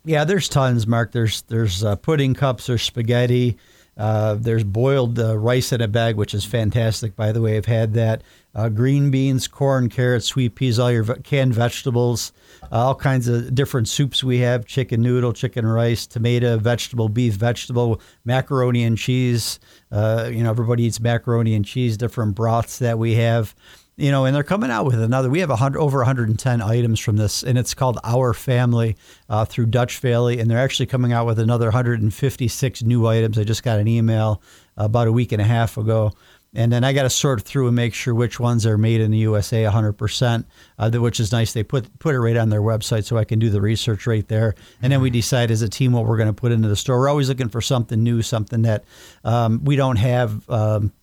Yeah, 0.05 0.23
there's 0.23 0.47
tons, 0.47 0.85
Mark. 0.85 1.11
There's 1.11 1.41
there's 1.44 1.83
uh, 1.83 1.95
pudding 1.95 2.33
cups, 2.33 2.67
there's 2.67 2.83
spaghetti, 2.83 3.57
uh, 3.95 4.35
there's 4.35 4.63
boiled 4.63 5.19
uh, 5.19 5.38
rice 5.38 5.71
in 5.71 5.81
a 5.81 5.88
bag, 5.88 6.15
which 6.15 6.33
is 6.33 6.45
fantastic. 6.45 7.15
By 7.15 7.31
the 7.31 7.41
way, 7.41 7.57
I've 7.57 7.65
had 7.65 7.94
that. 7.94 8.23
Uh, 8.55 8.69
green 8.69 9.11
beans, 9.11 9.47
corn, 9.47 9.89
carrots, 9.89 10.27
sweet 10.27 10.55
peas, 10.55 10.77
all 10.77 10.91
your 10.91 11.03
canned 11.03 11.53
vegetables, 11.53 12.33
uh, 12.63 12.85
all 12.85 12.95
kinds 12.95 13.27
of 13.27 13.53
different 13.55 13.88
soups 13.88 14.23
we 14.23 14.39
have: 14.39 14.65
chicken 14.65 15.01
noodle, 15.01 15.33
chicken 15.33 15.65
rice, 15.65 16.06
tomato, 16.06 16.57
vegetable, 16.57 17.09
beef, 17.09 17.33
vegetable, 17.33 18.01
macaroni 18.25 18.83
and 18.83 18.97
cheese. 18.97 19.59
Uh, 19.91 20.29
you 20.31 20.44
know, 20.44 20.49
everybody 20.49 20.83
eats 20.83 20.99
macaroni 20.99 21.56
and 21.56 21.65
cheese. 21.65 21.97
Different 21.97 22.35
broths 22.35 22.79
that 22.79 22.99
we 22.99 23.15
have 23.15 23.56
you 23.95 24.12
know, 24.12 24.25
and 24.25 24.36
they're 24.36 24.44
coming 24.44 24.72
out 24.72 24.86
with 24.86 25.00
another. 25.00 25.30
We 25.30 25.40
have 25.42 25.50
a 25.50 25.56
hundred 25.56 25.80
over 25.80 26.00
110 26.00 26.62
items 26.62 27.00
from 27.00 27.18
this, 27.18 27.44
and 27.44 27.57
it's 27.57 27.74
called 27.74 28.00
Our 28.04 28.34
Family 28.34 28.95
uh, 29.30 29.45
through 29.45 29.68
Dutch 29.68 30.00
Valley, 30.00 30.40
and 30.40 30.50
they're 30.50 30.57
actually 30.57 30.88
coming 30.88 31.13
out 31.13 31.25
with 31.25 31.40
another 31.40 31.68
156 31.68 32.84
new 32.84 33.06
items. 33.07 33.38
I 33.38 33.44
just 33.44 33.63
got 33.63 33.80
an 33.80 33.88
email 33.88 34.42
about 34.78 35.07
a 35.07 35.12
week 35.12 35.31
and 35.31 35.42
a 35.42 35.45
half 35.45 35.78
ago. 35.78 36.13
And 36.56 36.72
then 36.72 36.84
I 36.84 36.94
got 36.94 37.04
to 37.04 37.10
sort 37.10 37.42
through 37.42 37.68
and 37.68 37.75
make 37.75 37.95
sure 37.95 38.13
which 38.13 38.40
ones 38.40 38.66
are 38.66 38.78
made 38.78 39.01
in 39.01 39.10
the 39.10 39.18
USA 39.19 39.63
100%, 39.63 40.45
uh, 40.78 40.92
which 40.92 41.19
is 41.19 41.31
nice. 41.31 41.51
They 41.51 41.63
put 41.63 41.98
put 41.98 42.13
it 42.13 42.19
right 42.19 42.38
on 42.38 42.50
their 42.50 42.62
website 42.62 43.06
so 43.06 43.18
I 43.18 43.24
can 43.24 43.40
do 43.40 43.50
the 43.50 43.60
research 43.60 44.06
right 44.06 44.28
there. 44.28 44.54
And 44.80 44.92
then 44.92 45.01
we 45.01 45.10
decide 45.10 45.50
as 45.50 45.63
a 45.63 45.69
team 45.69 45.94
what 45.94 46.06
we're 46.06 46.18
going 46.18 46.28
to 46.28 46.34
put 46.34 46.51
into 46.51 46.68
the 46.68 46.75
store. 46.75 47.00
We're 47.00 47.10
always 47.10 47.28
looking 47.28 47.50
for 47.50 47.62
something 47.62 48.04
new, 48.04 48.21
something 48.21 48.62
that 48.64 48.83
um, 49.23 49.64
we 49.64 49.76
don't 49.76 49.95
have. 49.95 50.47
Um, 50.50 50.94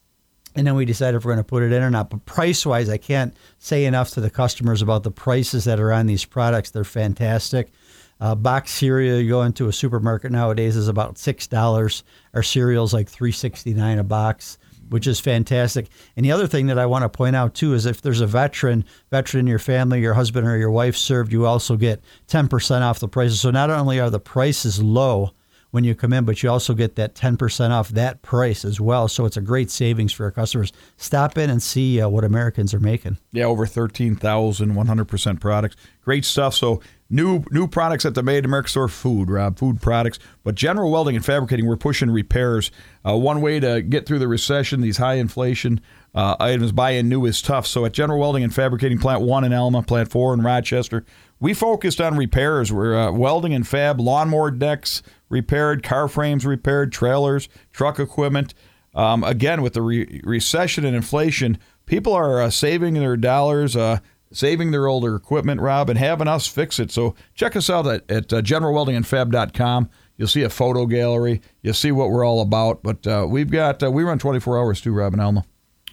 and 0.57 0.67
then 0.67 0.75
we 0.75 0.85
decide 0.85 1.15
if 1.15 1.25
we're 1.25 1.33
going 1.33 1.45
to 1.45 1.49
put 1.49 1.63
it 1.63 1.73
in 1.73 1.83
or 1.83 1.91
not. 1.91 2.11
But 2.11 2.25
price 2.27 2.67
wise, 2.67 2.89
I 2.89 2.97
can't 2.97 3.37
say 3.59 3.85
enough 3.85 4.11
to 4.11 4.21
the 4.21 4.31
customers 4.31 4.83
about 4.83 5.03
the 5.03 5.11
prices 5.11 5.65
that 5.65 5.81
are 5.81 5.93
on 5.93 6.07
these 6.07 6.25
products. 6.25 6.71
They're 6.71 6.85
fantastic. 6.85 7.73
Uh, 8.21 8.35
box 8.35 8.71
cereal, 8.71 9.19
you 9.19 9.31
go 9.31 9.43
into 9.43 9.69
a 9.69 9.73
supermarket 9.73 10.31
nowadays 10.31 10.77
is 10.77 10.89
about 10.89 11.17
six 11.17 11.47
dollars. 11.47 12.05
Our 12.35 12.43
cereal's 12.43 12.93
like 12.93 13.09
three 13.09 13.33
sixty 13.33 13.73
nine 13.73 13.99
a 13.99 14.05
box, 14.05 14.59
which 14.91 15.07
is 15.07 15.19
fantastic. 15.21 15.89
And 16.17 16.27
the 16.27 16.33
other 16.33 16.47
thing 16.47 16.67
that 16.67 16.79
I 16.79 16.85
want 16.85 17.05
to 17.05 17.09
point 17.09 17.35
out 17.35 17.55
too 17.55 17.73
is 17.73 17.87
if 17.87 18.03
there's 18.03 18.21
a 18.21 18.27
veteran, 18.27 18.85
veteran 19.11 19.41
in 19.41 19.47
your 19.47 19.59
family, 19.59 20.03
your 20.03 20.13
husband 20.13 20.47
or 20.47 20.59
your 20.59 20.71
wife 20.71 20.97
served, 20.97 21.33
you 21.33 21.47
also 21.47 21.77
get 21.77 22.05
ten 22.27 22.47
percent 22.47 22.85
off 22.85 22.99
the 22.99 23.09
prices. 23.09 23.41
So 23.41 23.51
not 23.51 23.71
only 23.71 23.99
are 24.01 24.11
the 24.11 24.21
prices 24.21 24.83
low 24.83 25.31
when 25.71 25.85
you 25.85 25.95
come 25.95 26.13
in, 26.13 26.25
but 26.25 26.43
you 26.43 26.51
also 26.51 26.75
get 26.75 26.97
that 26.97 27.15
10% 27.15 27.71
off 27.71 27.91
that 27.91 28.23
price 28.23 28.65
as 28.65 28.81
well. 28.81 29.09
So 29.09 29.25
it's 29.25 29.37
a 29.37 29.41
great 29.41 29.71
savings 29.71 30.13
for 30.13 30.25
our 30.25 30.31
customers. 30.31 30.73
Stop 30.97 31.39
in 31.39 31.51
and 31.51 31.63
see 31.63 32.01
uh, 32.01 32.09
what 32.09 32.25
Americans 32.25 32.75
are 32.75 32.81
making. 32.81 33.19
Yeah, 33.33 33.45
over 33.45 33.67
13,000 33.67 34.73
100% 34.73 35.41
products. 35.41 35.77
Great 36.03 36.25
stuff. 36.25 36.55
So 36.55 36.81
new 37.11 37.45
new 37.51 37.67
products 37.67 38.07
at 38.07 38.15
the 38.15 38.23
Made 38.23 38.39
in 38.39 38.45
America 38.47 38.71
store. 38.71 38.89
Food, 38.89 39.29
Rob, 39.29 39.59
food 39.59 39.83
products. 39.83 40.19
But 40.45 40.55
general 40.55 40.91
welding 40.91 41.17
and 41.17 41.25
fabricating, 41.25 41.67
we're 41.67 41.77
pushing 41.77 42.11
repairs. 42.11 42.71
Uh, 43.07 43.17
one 43.17 43.41
way 43.41 43.61
to 43.61 43.83
get 43.83 44.07
through 44.07 44.21
the 44.21 44.29
recession, 44.29 44.81
these 44.81 44.97
high 44.97 45.15
inflation 45.15 45.81
uh, 46.15 46.37
items, 46.41 46.73
buying 46.73 47.09
new 47.09 47.27
is 47.27 47.43
tough. 47.43 47.67
So 47.67 47.85
at 47.85 47.93
General 47.93 48.19
Welding 48.19 48.43
and 48.43 48.55
Fabricating, 48.55 48.99
Plant 48.99 49.23
1 49.23 49.45
in 49.45 49.53
Elma, 49.53 49.83
Plant 49.83 50.11
4 50.11 50.35
in 50.35 50.43
Rochester, 50.43 51.05
we 51.39 51.55
focused 51.55 52.01
on 52.01 52.17
repairs. 52.17 52.73
We're 52.73 52.99
uh, 52.99 53.13
welding 53.13 53.55
and 53.55 53.67
fab, 53.67 54.01
lawnmower 54.01 54.51
decks 54.51 55.03
repaired, 55.29 55.83
car 55.83 56.09
frames 56.09 56.45
repaired, 56.45 56.93
trailers, 56.93 57.49
truck 57.73 57.99
equipment. 57.99 58.55
Um, 58.95 59.23
again, 59.25 59.63
with 59.63 59.75
the 59.75 59.83
re- 59.83 60.21
recession 60.25 60.85
and 60.85 60.97
inflation, 60.97 61.59
people 61.87 62.13
are 62.13 62.43
uh, 62.43 62.51
saving 62.51 62.95
their 62.95 63.17
dollars, 63.17 63.77
uh, 63.77 64.01
saving 64.33 64.71
their 64.71 64.87
older 64.87 65.15
equipment, 65.15 65.61
Rob, 65.61 65.91
and 65.91 65.99
having 65.99 66.29
us 66.29 66.47
fix 66.47 66.79
it. 66.79 66.91
So 66.91 67.15
check 67.35 67.57
us 67.57 67.69
out 67.69 67.87
at, 67.87 68.11
at 68.11 68.33
uh, 68.33 68.43
generalweldingandfab.com. 68.43 69.91
You'll 70.17 70.29
see 70.29 70.43
a 70.43 70.51
photo 70.51 70.87
gallery. 70.87 71.41
You'll 71.63 71.75
see 71.75 71.93
what 71.93 72.11
we're 72.11 72.25
all 72.25 72.43
about. 72.43 72.83
But 72.83 73.07
uh, 73.07 73.27
we've 73.29 73.51
got, 73.51 73.83
uh, 73.83 73.91
we 73.91 74.05
run 74.05 74.19
24 74.19 74.59
hours 74.59 74.81
too, 74.81 74.93
Rob 74.93 75.15
and 75.15 75.23
Elma. 75.23 75.45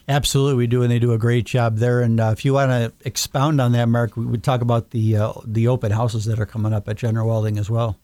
Absolutely, 0.09 0.55
we 0.55 0.67
do, 0.67 0.83
and 0.83 0.91
they 0.91 0.99
do 0.99 1.11
a 1.11 1.17
great 1.17 1.45
job 1.45 1.77
there. 1.77 2.01
And 2.01 2.19
uh, 2.19 2.29
if 2.31 2.45
you 2.45 2.53
want 2.53 2.71
to 2.71 2.93
expound 3.05 3.59
on 3.59 3.73
that, 3.73 3.89
Mark, 3.89 4.15
we 4.15 4.25
would 4.25 4.41
talk 4.41 4.61
about 4.61 4.91
the 4.91 5.17
uh, 5.17 5.33
the 5.45 5.67
open 5.67 5.91
houses 5.91 6.23
that 6.25 6.39
are 6.39 6.45
coming 6.45 6.71
up 6.71 6.87
at 6.87 6.95
General 6.95 7.27
Welding 7.27 7.57
as 7.57 7.69
well. 7.69 7.99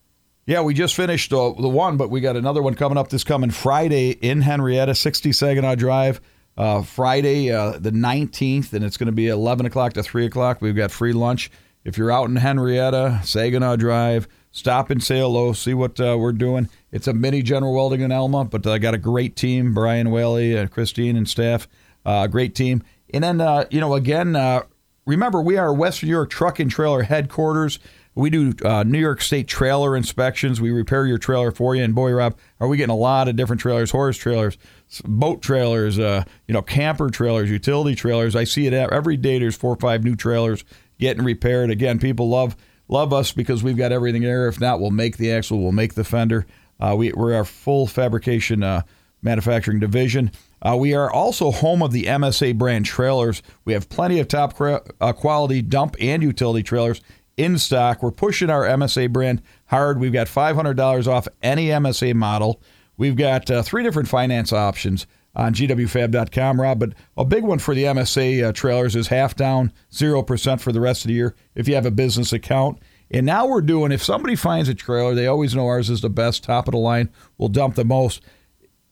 Yeah, 0.45 0.61
we 0.61 0.73
just 0.73 0.95
finished 0.95 1.31
uh, 1.31 1.53
the 1.57 1.69
one, 1.69 1.95
but 1.95 2.09
we 2.09 2.19
got 2.19 2.35
another 2.35 2.61
one 2.61 2.75
coming 2.75 2.97
up 2.97 3.07
this 3.07 3.23
coming 3.23 3.51
Friday 3.51 4.11
in 4.11 4.41
Henrietta, 4.41 4.95
60 4.95 5.31
Saginaw 5.31 5.75
Drive. 5.75 6.19
Uh, 6.55 6.83
Friday, 6.83 7.51
uh, 7.51 7.79
the 7.79 7.91
19th, 7.91 8.73
and 8.73 8.85
it's 8.85 8.97
going 8.97 9.07
to 9.07 9.11
be 9.11 9.27
11 9.27 9.65
o'clock 9.65 9.93
to 9.93 10.03
3 10.03 10.25
o'clock. 10.25 10.61
We've 10.61 10.75
got 10.75 10.91
free 10.91 11.13
lunch. 11.13 11.49
If 11.83 11.97
you're 11.97 12.11
out 12.11 12.29
in 12.29 12.35
Henrietta, 12.35 13.21
Saginaw 13.23 13.75
Drive, 13.75 14.27
stop 14.51 14.89
and 14.89 15.03
say 15.03 15.19
hello, 15.19 15.51
see 15.53 15.73
what 15.73 15.99
uh, 15.99 16.15
we're 16.17 16.31
doing. 16.31 16.69
It's 16.91 17.07
a 17.07 17.13
mini 17.13 17.41
General 17.41 17.73
Welding 17.73 18.01
in 18.01 18.11
Elma, 18.11 18.45
but 18.45 18.65
I 18.67 18.77
got 18.77 18.93
a 18.93 18.99
great 18.99 19.35
team 19.35 19.73
Brian 19.73 20.11
Whaley, 20.11 20.55
and 20.55 20.71
Christine, 20.71 21.17
and 21.17 21.27
staff. 21.27 21.67
Uh, 22.05 22.27
great 22.27 22.55
team. 22.55 22.83
And 23.13 23.23
then, 23.23 23.41
uh, 23.41 23.65
you 23.69 23.81
know, 23.81 23.95
again, 23.95 24.35
uh, 24.35 24.63
remember, 25.05 25.41
we 25.41 25.57
are 25.57 25.73
Western 25.73 26.07
New 26.07 26.15
York 26.15 26.29
Truck 26.29 26.59
and 26.59 26.71
Trailer 26.71 27.03
headquarters. 27.03 27.79
We 28.15 28.29
do 28.29 28.53
uh, 28.63 28.83
New 28.83 28.99
York 28.99 29.21
State 29.21 29.47
trailer 29.47 29.95
inspections. 29.95 30.61
We 30.61 30.71
repair 30.71 31.05
your 31.05 31.17
trailer 31.17 31.51
for 31.51 31.75
you. 31.75 31.83
And 31.83 31.95
boy, 31.95 32.11
Rob, 32.11 32.37
are 32.59 32.67
we 32.67 32.77
getting 32.77 32.93
a 32.93 32.97
lot 32.97 33.27
of 33.27 33.35
different 33.35 33.61
trailers, 33.61 33.91
horse 33.91 34.17
trailers, 34.17 34.57
boat 35.05 35.41
trailers, 35.41 35.97
uh, 35.97 36.23
you 36.47 36.53
know, 36.53 36.61
camper 36.61 37.09
trailers, 37.09 37.49
utility 37.49 37.95
trailers. 37.95 38.35
I 38.35 38.43
see 38.43 38.67
it 38.67 38.73
every 38.73 39.17
day. 39.17 39.39
There's 39.39 39.55
four 39.55 39.73
or 39.73 39.77
five 39.77 40.03
new 40.03 40.15
trailers 40.15 40.63
getting 40.99 41.23
repaired. 41.23 41.71
Again, 41.71 41.99
people 41.99 42.29
love 42.29 42.55
love 42.87 43.13
us 43.13 43.31
because 43.31 43.63
we've 43.63 43.77
got 43.77 43.91
everything 43.91 44.21
there. 44.21 44.47
If 44.47 44.59
not, 44.59 44.79
we'll 44.79 44.91
make 44.91 45.17
the 45.17 45.31
axle, 45.31 45.61
we'll 45.61 45.71
make 45.71 45.95
the 45.95 46.03
fender. 46.03 46.45
Uh, 46.79 46.95
we, 46.97 47.11
we're 47.13 47.33
our 47.33 47.45
full 47.45 47.87
fabrication 47.87 48.61
uh, 48.61 48.81
manufacturing 49.21 49.79
division. 49.79 50.31
Uh, 50.61 50.75
we 50.77 50.93
are 50.93 51.11
also 51.11 51.51
home 51.51 51.81
of 51.81 51.91
the 51.91 52.05
MSA 52.05 52.57
brand 52.57 52.85
trailers. 52.85 53.41
We 53.65 53.73
have 53.73 53.89
plenty 53.89 54.19
of 54.19 54.27
top 54.27 54.59
uh, 54.59 55.13
quality 55.13 55.61
dump 55.61 55.95
and 55.99 56.21
utility 56.21 56.63
trailers 56.63 57.01
in 57.37 57.57
stock. 57.57 58.03
We're 58.03 58.11
pushing 58.11 58.49
our 58.49 58.63
MSA 58.63 59.11
brand 59.11 59.41
hard. 59.65 59.99
We've 59.99 60.13
got 60.13 60.27
$500 60.27 61.07
off 61.07 61.27
any 61.41 61.67
MSA 61.67 62.13
model. 62.15 62.61
We've 62.97 63.15
got 63.15 63.49
uh, 63.49 63.63
three 63.63 63.83
different 63.83 64.07
finance 64.07 64.53
options 64.53 65.07
on 65.35 65.53
gwfab.com, 65.53 66.61
Rob. 66.61 66.79
But 66.79 66.93
a 67.17 67.25
big 67.25 67.43
one 67.43 67.59
for 67.59 67.73
the 67.73 67.85
MSA 67.85 68.49
uh, 68.49 68.51
trailers 68.53 68.95
is 68.95 69.07
half 69.07 69.35
down, 69.35 69.71
0% 69.91 70.61
for 70.61 70.71
the 70.71 70.81
rest 70.81 71.03
of 71.03 71.07
the 71.09 71.15
year 71.15 71.35
if 71.55 71.67
you 71.67 71.75
have 71.75 71.85
a 71.85 71.91
business 71.91 72.33
account. 72.33 72.79
And 73.11 73.25
now 73.25 73.45
we're 73.45 73.61
doing, 73.61 73.91
if 73.91 74.03
somebody 74.03 74.35
finds 74.35 74.69
a 74.69 74.73
trailer, 74.73 75.13
they 75.13 75.27
always 75.27 75.55
know 75.55 75.67
ours 75.67 75.89
is 75.89 76.01
the 76.01 76.09
best, 76.09 76.43
top 76.43 76.67
of 76.67 76.71
the 76.71 76.79
line, 76.79 77.09
we'll 77.37 77.49
dump 77.49 77.75
the 77.75 77.85
most. 77.85 78.21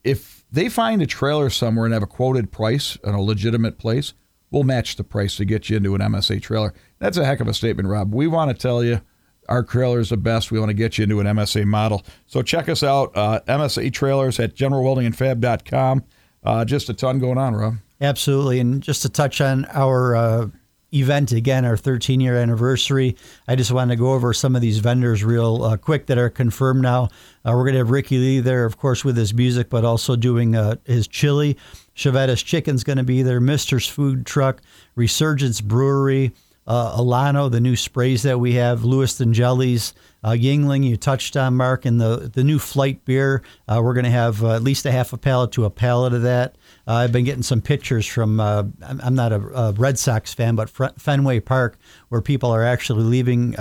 If 0.04 0.46
they 0.52 0.70
find 0.70 1.02
a 1.02 1.08
trailer 1.08 1.50
somewhere 1.50 1.86
and 1.86 1.94
have 1.94 2.04
a 2.04 2.08
quoted 2.08 2.52
price 2.52 2.98
in 3.04 3.14
a 3.14 3.22
legitimate 3.22 3.78
place, 3.78 4.14
we'll 4.52 4.64
match 4.64 4.98
the 4.98 5.04
price 5.04 5.36
to 5.38 5.46
get 5.46 5.70
you 5.70 5.78
into 5.78 5.96
an 5.96 6.02
MSA 6.02 6.42
trailer. 6.42 6.74
That's 7.00 7.18
a 7.18 7.26
heck 7.26 7.40
of 7.40 7.48
a 7.48 7.54
statement, 7.54 7.90
Rob. 7.90 8.14
We 8.14 8.28
want 8.28 8.52
to 8.52 8.62
tell 8.62 8.84
you 8.84 9.02
our 9.50 9.64
trailer 9.64 10.00
is 10.00 10.10
the 10.10 10.18
best. 10.18 10.52
We 10.52 10.60
want 10.60 10.70
to 10.70 10.76
get 10.76 10.98
you 10.98 11.04
into 11.04 11.20
an 11.20 11.28
MSA 11.28 11.66
model. 11.66 12.04
So 12.28 12.42
check 12.42 12.70
us 12.70 12.84
out, 12.84 13.12
uh, 13.16 13.42
MSA 13.48 13.92
trailers 13.92 14.40
at 14.40 14.56
generalweldingandfab.com. 14.56 16.04
Uh, 16.44 16.66
just 16.66 16.90
a 16.90 16.94
ton 16.94 17.20
going 17.20 17.38
on, 17.38 17.56
Rob. 17.56 17.76
Absolutely. 18.00 18.60
And 18.60 18.82
just 18.82 19.02
to 19.04 19.10
touch 19.10 19.42
on 19.42 19.66
our 19.66 20.16
uh, 20.16 20.48
event 20.94 21.32
again, 21.32 21.66
our 21.66 21.78
13 21.78 22.20
year 22.20 22.38
anniversary, 22.38 23.16
I 23.48 23.56
just 23.56 23.72
wanted 23.72 23.96
to 23.96 24.00
go 24.00 24.14
over 24.14 24.34
some 24.34 24.56
of 24.56 24.62
these 24.62 24.80
vendors 24.80 25.24
real 25.24 25.64
uh, 25.64 25.78
quick 25.78 26.08
that 26.08 26.18
are 26.18 26.30
confirmed 26.30 26.82
now. 26.82 27.06
Uh, 27.46 27.54
we're 27.56 27.64
going 27.64 27.74
to 27.74 27.80
have 27.80 27.92
Ricky 27.92 28.18
Lee 28.18 28.40
there, 28.40 28.66
of 28.66 28.78
course, 28.78 29.04
with 29.04 29.18
his 29.18 29.34
music, 29.34 29.70
but 29.70 29.86
also 29.86 30.16
doing 30.16 30.56
uh, 30.56 30.76
his 30.86 31.08
chili. 31.08 31.58
Chiavetta's 31.96 32.44
Chicken's 32.44 32.84
going 32.84 32.98
to 32.98 33.04
be 33.04 33.24
there, 33.24 33.40
Mister's 33.40 33.88
Food 33.88 34.26
Truck, 34.26 34.62
Resurgence 34.96 35.62
Brewery 35.62 36.32
uh, 36.68 36.98
Alano, 36.98 37.50
the 37.50 37.60
new 37.60 37.76
sprays 37.76 38.24
that 38.24 38.40
we 38.40 38.54
have, 38.54 38.84
Lewiston 38.84 39.34
jellies, 39.34 39.94
uh, 40.24 40.30
Yuengling, 40.30 40.84
you 40.84 40.96
touched 40.96 41.36
on, 41.36 41.56
Mark, 41.56 41.86
and 41.86 42.00
the, 42.00 42.30
the 42.32 42.44
new 42.44 42.60
flight 42.60 43.04
beer. 43.06 43.42
Uh, 43.68 43.82
we're 43.84 43.96
going 43.96 44.06
to 44.06 44.12
have 44.12 44.44
uh, 44.44 44.56
at 44.56 44.62
least 44.62 44.86
a 44.86 44.92
half 44.92 45.12
a 45.14 45.18
pallet 45.18 45.52
to 45.54 45.66
a 45.66 45.70
pallet 45.70 46.14
of 46.14 46.22
that. 46.22 46.56
Uh, 46.88 46.94
I've 46.94 47.12
been 47.12 47.26
getting 47.26 47.44
some 47.44 47.62
pictures 47.62 48.06
from, 48.06 48.40
uh, 48.40 48.64
I'm 48.84 49.16
not 49.16 49.34
a, 49.34 49.42
a, 49.58 49.72
Red 49.74 49.98
Sox 49.98 50.34
fan, 50.34 50.56
but 50.56 50.70
Fenway 50.70 51.40
Park, 51.40 51.80
where 52.10 52.22
people 52.22 52.52
are 52.52 52.64
actually 52.64 53.04
leaving 53.04 53.54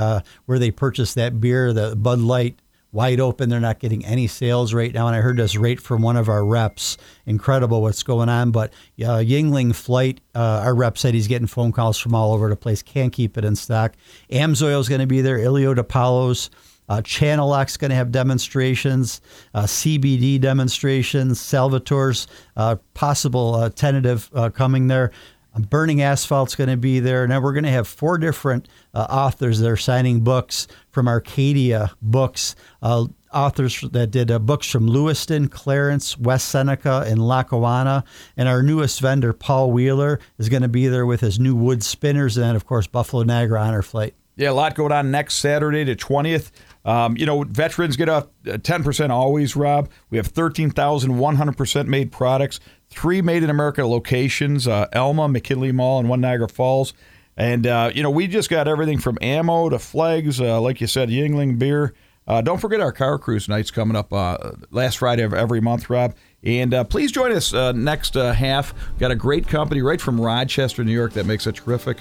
where 0.45 0.59
they 0.59 0.71
purchased 0.71 1.15
that 1.15 1.41
beer, 1.41 1.73
the 1.73 1.97
Bud 1.97 2.19
Light 2.19 2.59
wide 2.93 3.21
open. 3.21 3.49
They're 3.49 3.61
not 3.61 3.79
getting 3.79 4.05
any 4.05 4.27
sales 4.27 4.75
right 4.75 4.93
now. 4.93 5.07
And 5.07 5.17
I 5.17 5.21
heard 5.21 5.37
this 5.37 5.57
rate 5.57 5.81
from 5.81 6.03
one 6.03 6.17
of 6.17 6.29
our 6.29 6.45
reps. 6.45 6.97
Incredible 7.27 7.83
what's 7.83 8.03
going 8.03 8.29
on. 8.29 8.51
But 8.51 8.73
uh, 9.01 9.19
Yuengling 9.19 9.75
Flight, 9.75 10.21
uh, 10.35 10.63
our 10.65 10.75
rep 10.75 10.99
said 10.99 11.15
he's 11.15 11.29
getting 11.29 11.47
phone 11.47 11.73
calls 11.73 11.99
from 11.99 12.15
all 12.15 12.33
over 12.33 12.49
the 12.49 12.57
place. 12.57 12.83
Can't 12.83 13.13
keep 13.13 13.39
it 13.39 13.45
in 13.45 13.57
stock. 13.57 13.95
Amsoil 14.31 14.81
is 14.81 14.89
going 14.89 15.01
to 15.01 15.07
be 15.07 15.21
there. 15.21 15.39
Ilio 15.39 15.75
DiPaolo's. 15.75 16.51
Uh, 16.89 17.01
Channellock's 17.01 17.77
going 17.77 17.91
to 17.91 17.95
have 17.95 18.11
demonstrations, 18.11 19.21
uh, 19.55 19.63
CBD 19.63 20.41
demonstrations, 20.41 21.39
Salvatore's 21.39 22.27
uh, 22.57 22.75
possible 22.95 23.55
uh, 23.55 23.71
tentative 23.71 24.29
uh, 24.35 24.51
coming 24.51 24.89
there. 24.89 25.13
Burning 25.59 25.99
Asphalt's 25.99 26.55
going 26.55 26.71
to 26.71 26.77
be 26.77 27.01
there. 27.01 27.27
Now 27.27 27.41
we're 27.41 27.53
going 27.53 27.65
to 27.65 27.71
have 27.71 27.89
four 27.89 28.19
different 28.19 28.69
uh, 28.95 29.07
authors 29.11 29.59
that 29.61 29.69
are 29.69 29.77
signing 29.77 30.21
books 30.21 30.69
from 30.91 31.09
Arcadia 31.09 31.91
Books. 32.01 32.55
Uh, 32.83 33.07
authors 33.33 33.81
that 33.93 34.11
did 34.11 34.31
uh, 34.31 34.39
books 34.39 34.69
from 34.69 34.87
Lewiston, 34.87 35.49
Clarence, 35.49 36.19
West 36.19 36.49
Seneca, 36.49 37.05
and 37.07 37.27
Lackawanna. 37.27 38.05
And 38.37 38.49
our 38.49 38.63
newest 38.63 39.01
vendor, 39.01 39.33
Paul 39.33 39.71
Wheeler, 39.73 40.21
is 40.39 40.49
going 40.49 40.63
to 40.63 40.69
be 40.69 40.89
there 40.89 41.07
with 41.07 41.21
his 41.21 41.39
new 41.39 41.55
wood 41.55 41.83
spinners 41.83 42.37
and, 42.37 42.47
then 42.47 42.57
of 42.57 42.67
course, 42.67 42.87
Buffalo 42.87 43.23
Niagara 43.23 43.61
Honor 43.61 43.83
Flight. 43.83 44.15
Yeah, 44.37 44.51
a 44.51 44.53
lot 44.53 44.75
going 44.75 44.93
on 44.93 45.11
next 45.11 45.35
Saturday, 45.35 45.85
the 45.85 45.97
20th. 45.97 46.51
Um, 46.85 47.17
you 47.17 47.27
know, 47.27 47.45
veterans 47.45 47.97
get 47.97 48.09
a 48.09 48.27
10% 48.47 49.11
always, 49.11 49.55
Rob. 49.55 49.91
We 50.09 50.17
have 50.17 50.33
13,100% 50.33 51.87
made 51.87 52.11
products 52.11 52.59
three 52.91 53.23
made 53.23 53.43
in 53.43 53.51
America 53.51 53.87
locations 53.87 54.69
uh, 54.69 54.87
Elma, 54.93 55.29
McKinley 55.29 55.73
Mall, 55.73 56.01
and 56.01 56.09
one 56.09 56.21
Niagara 56.21 56.49
Falls. 56.49 56.93
And, 57.37 57.67
uh, 57.67 57.91
you 57.95 58.03
know, 58.03 58.11
we 58.11 58.27
just 58.27 58.51
got 58.51 58.69
everything 58.69 58.99
from 58.99 59.17
ammo 59.23 59.71
to 59.71 59.79
flags, 59.79 60.41
uh, 60.41 60.61
like 60.61 60.81
you 60.81 60.87
said, 60.87 61.09
Yuengling 61.09 61.59
beer. 61.59 61.95
Uh, 62.27 62.41
don't 62.43 62.59
forget 62.59 62.81
our 62.81 62.93
car 62.93 63.19
cruise 63.19 63.49
nights 63.49 63.71
coming 63.71 63.97
up 63.97 64.13
uh, 64.13 64.53
last 64.71 64.99
Friday 64.99 65.23
of 65.23 65.33
every 65.33 65.61
month, 65.61 65.89
Rob. 65.89 66.15
And 66.43 66.75
uh, 66.75 66.85
please 66.85 67.11
join 67.11 67.33
us 67.33 67.53
next 67.53 68.15
half. 68.15 68.75
Got 68.99 69.11
a 69.11 69.17
great 69.17 69.49
company 69.49 69.83
right 69.83 70.01
from 70.01 70.21
Rochester, 70.21 70.85
New 70.85 70.93
York 70.93 71.13
that 71.15 71.27
makes 71.27 71.47
a 71.47 71.53
terrific, 71.53 71.99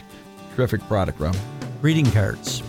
terrific 0.55 0.81
product, 0.87 1.19
Rob. 1.19 1.35
Greeting 1.81 2.11
cards. 2.11 2.61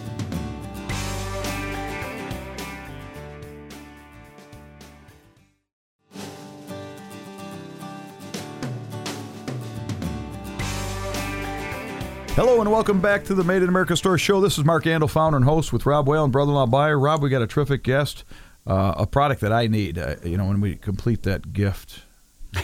Hello 12.34 12.60
and 12.60 12.70
welcome 12.70 13.00
back 13.00 13.24
to 13.24 13.34
the 13.34 13.42
Made 13.44 13.62
in 13.62 13.68
America 13.68 13.96
Store 13.96 14.16
Show. 14.16 14.40
This 14.40 14.56
is 14.56 14.64
Mark 14.64 14.84
Andol, 14.84 15.10
founder 15.10 15.36
and 15.36 15.44
host 15.44 15.72
with 15.72 15.84
Rob 15.84 16.08
Whalen, 16.08 16.30
brother-in-law 16.30 16.66
buyer. 16.66 16.98
Rob, 16.98 17.22
we 17.22 17.28
got 17.28 17.42
a 17.42 17.46
terrific 17.46 17.82
guest, 17.82 18.24
uh, 18.66 18.94
a 18.96 19.06
product 19.06 19.40
that 19.40 19.52
I 19.52 19.66
need. 19.66 19.98
Uh, 19.98 20.14
you 20.24 20.38
know, 20.38 20.46
when 20.46 20.60
we 20.60 20.76
complete 20.76 21.24
that 21.24 21.52
gift, 21.52 22.04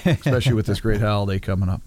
especially 0.07 0.55
with 0.55 0.67
this 0.67 0.81
great 0.81 1.01
holiday 1.03 1.41
coming 1.41 1.69
up. 1.69 1.83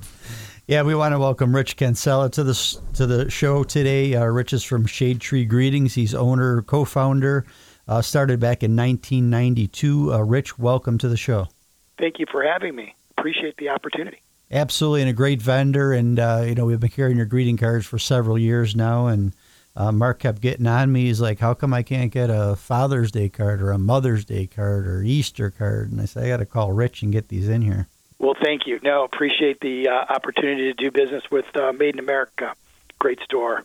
Yeah, 0.68 0.84
we 0.84 0.94
want 0.94 1.14
to 1.14 1.20
welcome 1.20 1.56
Rich 1.56 1.78
Cancella 1.78 2.30
to 2.34 2.44
the 2.44 2.80
to 2.94 3.08
the 3.08 3.32
show 3.32 3.64
today. 3.64 4.14
Uh, 4.14 4.26
Rich 4.26 4.54
is 4.54 4.64
from 4.64 4.86
Shade 4.86 5.22
Tree 5.22 5.46
Greetings. 5.46 5.96
He's 5.96 6.14
owner, 6.14 6.62
co-founder. 6.62 7.46
Uh, 7.88 8.02
started 8.04 8.40
back 8.40 8.62
in 8.62 8.76
1992. 8.76 10.14
Uh, 10.14 10.20
Rich, 10.20 10.60
welcome 10.60 10.98
to 11.00 11.08
the 11.08 11.18
show. 11.18 11.48
Thank 11.98 12.20
you 12.20 12.26
for 12.32 12.44
having 12.44 12.76
me. 12.76 12.94
Appreciate 13.18 13.56
the 13.58 13.70
opportunity. 13.70 14.22
Absolutely, 14.52 15.02
and 15.02 15.10
a 15.10 15.14
great 15.14 15.42
vendor. 15.42 15.94
And 15.94 16.20
uh, 16.20 16.44
you 16.46 16.56
know, 16.56 16.66
we've 16.66 16.80
been 16.80 16.90
carrying 16.90 17.18
your 17.18 17.26
greeting 17.26 17.58
cards 17.58 17.86
for 17.86 18.00
several 18.00 18.38
years 18.38 18.76
now, 18.76 19.08
and 19.08 19.34
uh, 19.76 19.92
Mark 19.92 20.20
kept 20.20 20.42
getting 20.42 20.66
on 20.66 20.92
me. 20.92 21.06
He's 21.06 21.22
like, 21.22 21.40
"How 21.40 21.54
come 21.54 21.74
I 21.74 21.84
can't 21.84 22.12
get 22.12 22.30
a 22.30 22.56
Father's 22.56 23.12
Day 23.12 23.30
card 23.30 23.62
or 23.62 23.72
a 23.72 23.78
Mother's 23.78 24.26
Day 24.26 24.48
card 24.48 24.88
or 24.88 25.04
Easter 25.04 25.52
card?" 25.52 25.92
And 25.92 26.02
I 26.02 26.06
said, 26.06 26.24
"I 26.24 26.28
got 26.30 26.38
to 26.38 26.46
call 26.46 26.72
Rich 26.72 27.04
and 27.04 27.12
get 27.12 27.28
these 27.28 27.48
in 27.48 27.62
here." 27.62 27.88
Well, 28.18 28.36
thank 28.44 28.68
you. 28.68 28.80
No, 28.84 29.04
appreciate 29.04 29.62
the 29.62 29.88
uh, 29.88 30.14
opportunity 30.14 30.64
to 30.64 30.74
do 30.74 30.92
business 30.92 31.24
with 31.32 31.46
uh, 31.56 31.72
Made 31.72 31.96
in 31.96 32.00
America. 32.00 32.54
Great 32.98 33.20
store. 33.22 33.64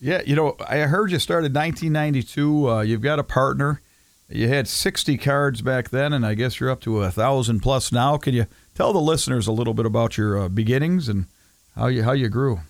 Yeah, 0.00 0.22
you 0.24 0.36
know, 0.36 0.56
I 0.68 0.78
heard 0.80 1.10
you 1.10 1.18
started 1.18 1.52
1992. 1.54 2.70
Uh, 2.70 2.80
you've 2.82 3.00
got 3.00 3.18
a 3.18 3.24
partner. 3.24 3.80
You 4.28 4.46
had 4.46 4.68
60 4.68 5.16
cards 5.16 5.62
back 5.62 5.88
then, 5.88 6.12
and 6.12 6.24
I 6.24 6.34
guess 6.34 6.60
you're 6.60 6.70
up 6.70 6.80
to 6.82 7.02
a 7.02 7.10
thousand 7.10 7.60
plus 7.60 7.90
now. 7.90 8.18
Can 8.18 8.34
you 8.34 8.46
tell 8.78 8.92
the 8.92 9.00
listeners 9.00 9.48
a 9.48 9.52
little 9.52 9.74
bit 9.74 9.86
about 9.86 10.16
your 10.16 10.38
uh, 10.38 10.48
beginnings 10.48 11.08
and 11.08 11.26
how 11.74 11.88
you 11.88 12.04
how 12.04 12.12
you 12.12 12.28
grew. 12.28 12.60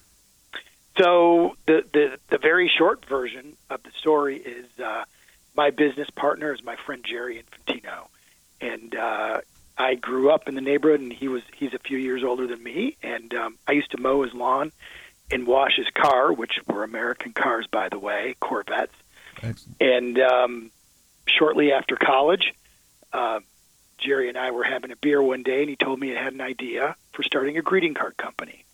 So 0.98 1.54
the 1.66 1.84
the, 1.92 2.18
the 2.28 2.38
very 2.38 2.68
short 2.76 3.04
version 3.04 3.56
of 3.68 3.82
the 3.82 3.90
story 3.90 4.38
is 4.38 4.66
uh, 4.80 5.04
my 5.54 5.70
business 5.70 6.08
partner 6.10 6.52
is 6.52 6.64
my 6.64 6.76
friend 6.76 7.04
Jerry 7.04 7.42
Infantino, 7.42 8.08
and 8.60 8.94
uh, 8.96 9.40
I 9.76 9.94
grew 9.96 10.30
up 10.30 10.48
in 10.48 10.54
the 10.54 10.62
neighborhood, 10.62 11.00
and 11.00 11.12
he 11.12 11.28
was 11.28 11.42
he's 11.54 11.74
a 11.74 11.78
few 11.78 11.98
years 11.98 12.24
older 12.24 12.46
than 12.46 12.62
me, 12.62 12.96
and 13.02 13.32
um, 13.34 13.58
I 13.66 13.72
used 13.72 13.90
to 13.90 14.00
mow 14.00 14.22
his 14.22 14.32
lawn 14.32 14.72
and 15.30 15.46
wash 15.46 15.76
his 15.76 15.88
car, 15.94 16.32
which 16.32 16.58
were 16.66 16.84
American 16.84 17.34
cars, 17.34 17.66
by 17.70 17.90
the 17.90 17.98
way, 17.98 18.34
Corvettes. 18.40 18.96
Excellent. 19.42 19.76
And 19.78 20.18
um, 20.18 20.70
shortly 21.26 21.70
after 21.70 21.96
college, 21.96 22.54
uh, 23.12 23.40
Jerry 23.98 24.28
and 24.28 24.38
I 24.38 24.50
were 24.50 24.64
having 24.64 24.90
a 24.90 24.96
beer 24.96 25.22
one 25.22 25.42
day, 25.42 25.60
and 25.60 25.68
he 25.68 25.76
told 25.76 26.00
me 26.00 26.08
he 26.08 26.14
had 26.14 26.32
an 26.32 26.40
idea 26.40 26.96
for 27.12 27.22
starting 27.22 27.58
a 27.58 27.62
greeting 27.62 27.94
card 27.94 28.16
company. 28.16 28.64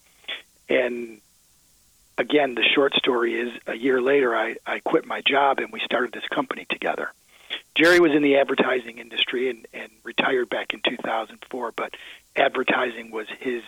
And 0.68 1.20
again, 2.18 2.54
the 2.54 2.62
short 2.62 2.94
story 2.94 3.34
is 3.34 3.52
a 3.66 3.74
year 3.74 4.00
later, 4.00 4.36
I, 4.36 4.56
I 4.66 4.80
quit 4.80 5.06
my 5.06 5.20
job 5.20 5.58
and 5.58 5.72
we 5.72 5.80
started 5.80 6.12
this 6.12 6.26
company 6.28 6.66
together. 6.68 7.12
Jerry 7.74 8.00
was 8.00 8.12
in 8.12 8.22
the 8.22 8.36
advertising 8.36 8.98
industry 8.98 9.50
and, 9.50 9.66
and 9.72 9.90
retired 10.04 10.48
back 10.48 10.74
in 10.74 10.80
2004, 10.80 11.72
but 11.72 11.94
advertising 12.36 13.10
was 13.10 13.26
his 13.40 13.62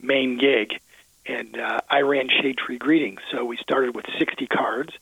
main 0.00 0.38
gig. 0.38 0.80
And 1.26 1.58
uh, 1.58 1.80
I 1.88 2.02
ran 2.02 2.28
Shade 2.28 2.58
Tree 2.58 2.78
Greetings. 2.78 3.20
So 3.30 3.44
we 3.44 3.56
started 3.58 3.94
with 3.94 4.06
60 4.18 4.46
cards. 4.46 4.92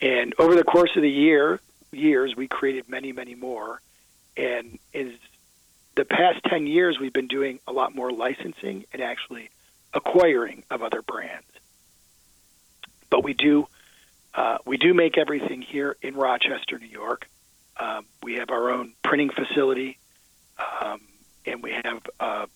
And 0.00 0.34
over 0.38 0.54
the 0.54 0.64
course 0.64 0.90
of 0.96 1.02
the 1.02 1.10
year, 1.10 1.60
years, 1.92 2.36
we 2.36 2.48
created 2.48 2.88
many, 2.88 3.12
many 3.12 3.34
more. 3.34 3.80
And 4.36 4.78
is 4.92 5.14
the 5.94 6.04
past 6.04 6.44
10 6.44 6.66
years, 6.66 6.98
we've 7.00 7.12
been 7.12 7.28
doing 7.28 7.60
a 7.66 7.72
lot 7.72 7.94
more 7.94 8.10
licensing 8.10 8.84
and 8.92 9.02
actually 9.02 9.50
acquiring 9.94 10.62
of 10.70 10.82
other 10.82 11.02
brands. 11.02 11.46
But 13.08 13.24
we 13.24 13.34
do 13.34 13.68
uh, 14.34 14.58
we 14.66 14.76
do 14.76 14.92
make 14.92 15.16
everything 15.16 15.62
here 15.62 15.96
in 16.02 16.14
Rochester, 16.14 16.78
New 16.78 16.88
York. 16.88 17.26
Um, 17.78 18.04
we 18.22 18.34
have 18.34 18.50
our 18.50 18.70
own 18.70 18.92
printing 19.02 19.30
facility, 19.30 19.96
um, 20.58 21.00
and 21.46 21.62
we 21.62 21.72
have 21.72 22.02
uh, 22.20 22.46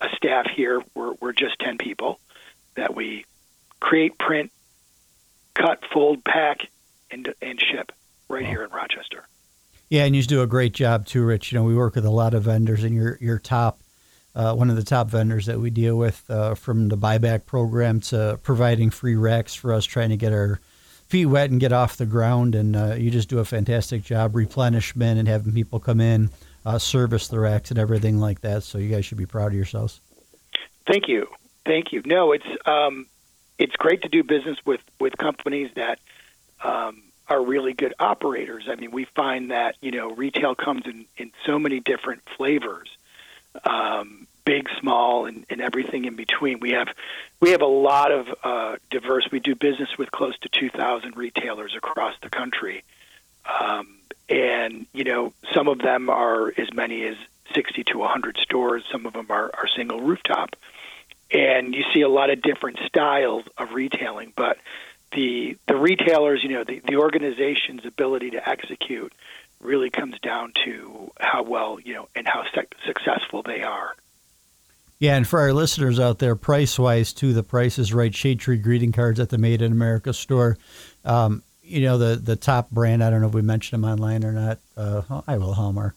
a 0.00 0.08
staff 0.16 0.46
here. 0.56 0.82
We're, 0.94 1.12
we're 1.20 1.32
just 1.32 1.58
10 1.58 1.76
people 1.76 2.18
that 2.76 2.94
we 2.94 3.26
create, 3.78 4.18
print, 4.18 4.50
cut, 5.54 5.82
fold, 5.92 6.24
pack, 6.24 6.60
and, 7.10 7.34
and 7.42 7.60
ship 7.60 7.92
right 8.28 8.46
here 8.46 8.64
in 8.64 8.70
Rochester. 8.70 9.26
Yeah, 9.90 10.04
and 10.04 10.14
you 10.14 10.22
do 10.22 10.42
a 10.42 10.46
great 10.46 10.74
job 10.74 11.06
too, 11.06 11.24
Rich. 11.24 11.50
You 11.50 11.58
know, 11.58 11.64
we 11.64 11.74
work 11.74 11.94
with 11.94 12.04
a 12.04 12.10
lot 12.10 12.34
of 12.34 12.42
vendors, 12.42 12.84
and 12.84 12.94
you're 12.94 13.16
you're 13.20 13.38
top, 13.38 13.78
uh, 14.34 14.54
one 14.54 14.68
of 14.68 14.76
the 14.76 14.82
top 14.82 15.08
vendors 15.08 15.46
that 15.46 15.58
we 15.58 15.70
deal 15.70 15.96
with, 15.96 16.22
uh, 16.30 16.54
from 16.54 16.88
the 16.88 16.96
buyback 16.96 17.46
program 17.46 18.00
to 18.00 18.38
providing 18.42 18.90
free 18.90 19.16
racks 19.16 19.54
for 19.54 19.72
us, 19.72 19.86
trying 19.86 20.10
to 20.10 20.16
get 20.16 20.32
our 20.32 20.60
feet 21.08 21.24
wet 21.26 21.50
and 21.50 21.58
get 21.58 21.72
off 21.72 21.96
the 21.96 22.04
ground. 22.04 22.54
And 22.54 22.76
uh, 22.76 22.94
you 22.98 23.10
just 23.10 23.30
do 23.30 23.38
a 23.38 23.44
fantastic 23.46 24.02
job, 24.02 24.36
replenishment 24.36 25.18
and 25.18 25.26
having 25.26 25.54
people 25.54 25.80
come 25.80 26.00
in, 26.02 26.28
uh, 26.66 26.78
service 26.78 27.28
the 27.28 27.38
racks 27.38 27.70
and 27.70 27.78
everything 27.78 28.18
like 28.18 28.42
that. 28.42 28.64
So 28.64 28.76
you 28.76 28.90
guys 28.90 29.06
should 29.06 29.18
be 29.18 29.26
proud 29.26 29.48
of 29.48 29.54
yourselves. 29.54 30.02
Thank 30.86 31.08
you, 31.08 31.28
thank 31.64 31.92
you. 31.92 32.02
No, 32.04 32.32
it's 32.32 32.46
um, 32.66 33.06
it's 33.58 33.76
great 33.76 34.02
to 34.02 34.08
do 34.10 34.22
business 34.22 34.58
with 34.66 34.82
with 35.00 35.16
companies 35.16 35.70
that. 35.76 35.98
Um, 36.62 37.04
are 37.28 37.42
really 37.42 37.74
good 37.74 37.94
operators. 37.98 38.68
I 38.68 38.76
mean, 38.76 38.90
we 38.90 39.04
find 39.04 39.50
that 39.50 39.76
you 39.80 39.90
know 39.90 40.10
retail 40.10 40.54
comes 40.54 40.86
in 40.86 41.06
in 41.16 41.32
so 41.44 41.58
many 41.58 41.80
different 41.80 42.22
flavors, 42.36 42.88
um, 43.64 44.26
big, 44.44 44.68
small, 44.80 45.26
and, 45.26 45.44
and 45.50 45.60
everything 45.60 46.06
in 46.06 46.16
between. 46.16 46.60
We 46.60 46.70
have 46.70 46.88
we 47.40 47.50
have 47.50 47.62
a 47.62 47.66
lot 47.66 48.12
of 48.12 48.34
uh, 48.42 48.76
diverse. 48.90 49.28
We 49.30 49.40
do 49.40 49.54
business 49.54 49.98
with 49.98 50.10
close 50.10 50.38
to 50.38 50.48
two 50.48 50.70
thousand 50.70 51.16
retailers 51.16 51.74
across 51.76 52.14
the 52.22 52.30
country, 52.30 52.82
um, 53.60 53.96
and 54.28 54.86
you 54.92 55.04
know 55.04 55.32
some 55.52 55.68
of 55.68 55.78
them 55.78 56.08
are 56.08 56.52
as 56.56 56.72
many 56.72 57.04
as 57.04 57.16
sixty 57.54 57.84
to 57.84 58.02
hundred 58.04 58.38
stores. 58.38 58.84
Some 58.90 59.06
of 59.06 59.12
them 59.12 59.26
are, 59.28 59.50
are 59.52 59.68
single 59.76 60.00
rooftop, 60.00 60.56
and 61.30 61.74
you 61.74 61.84
see 61.92 62.00
a 62.00 62.08
lot 62.08 62.30
of 62.30 62.40
different 62.40 62.78
styles 62.86 63.44
of 63.58 63.72
retailing, 63.72 64.32
but 64.34 64.56
the 65.12 65.56
the 65.66 65.76
retailers, 65.76 66.42
you 66.42 66.50
know, 66.50 66.64
the, 66.64 66.80
the 66.80 66.96
organization's 66.96 67.84
ability 67.84 68.30
to 68.30 68.48
execute 68.48 69.12
really 69.60 69.90
comes 69.90 70.18
down 70.20 70.52
to 70.64 71.10
how 71.18 71.42
well, 71.42 71.80
you 71.80 71.94
know, 71.94 72.08
and 72.14 72.26
how 72.26 72.44
sec- 72.54 72.74
successful 72.86 73.42
they 73.42 73.62
are. 73.62 73.94
Yeah, 75.00 75.16
and 75.16 75.26
for 75.26 75.40
our 75.40 75.52
listeners 75.52 76.00
out 76.00 76.18
there, 76.18 76.34
price 76.34 76.78
wise, 76.78 77.12
too, 77.12 77.32
the 77.32 77.44
price 77.44 77.78
is 77.78 77.94
right. 77.94 78.12
Shade 78.12 78.40
Tree 78.40 78.56
greeting 78.56 78.90
cards 78.90 79.20
at 79.20 79.28
the 79.30 79.38
Made 79.38 79.62
in 79.62 79.70
America 79.70 80.12
store. 80.12 80.58
Um, 81.04 81.42
you 81.62 81.82
know, 81.82 81.98
the 81.98 82.16
the 82.16 82.36
top 82.36 82.70
brand, 82.70 83.04
I 83.04 83.10
don't 83.10 83.20
know 83.20 83.28
if 83.28 83.34
we 83.34 83.42
mentioned 83.42 83.82
them 83.82 83.90
online 83.90 84.24
or 84.24 84.32
not. 84.32 84.58
Uh, 84.76 85.22
I 85.26 85.38
will, 85.38 85.54
Hallmark. 85.54 85.94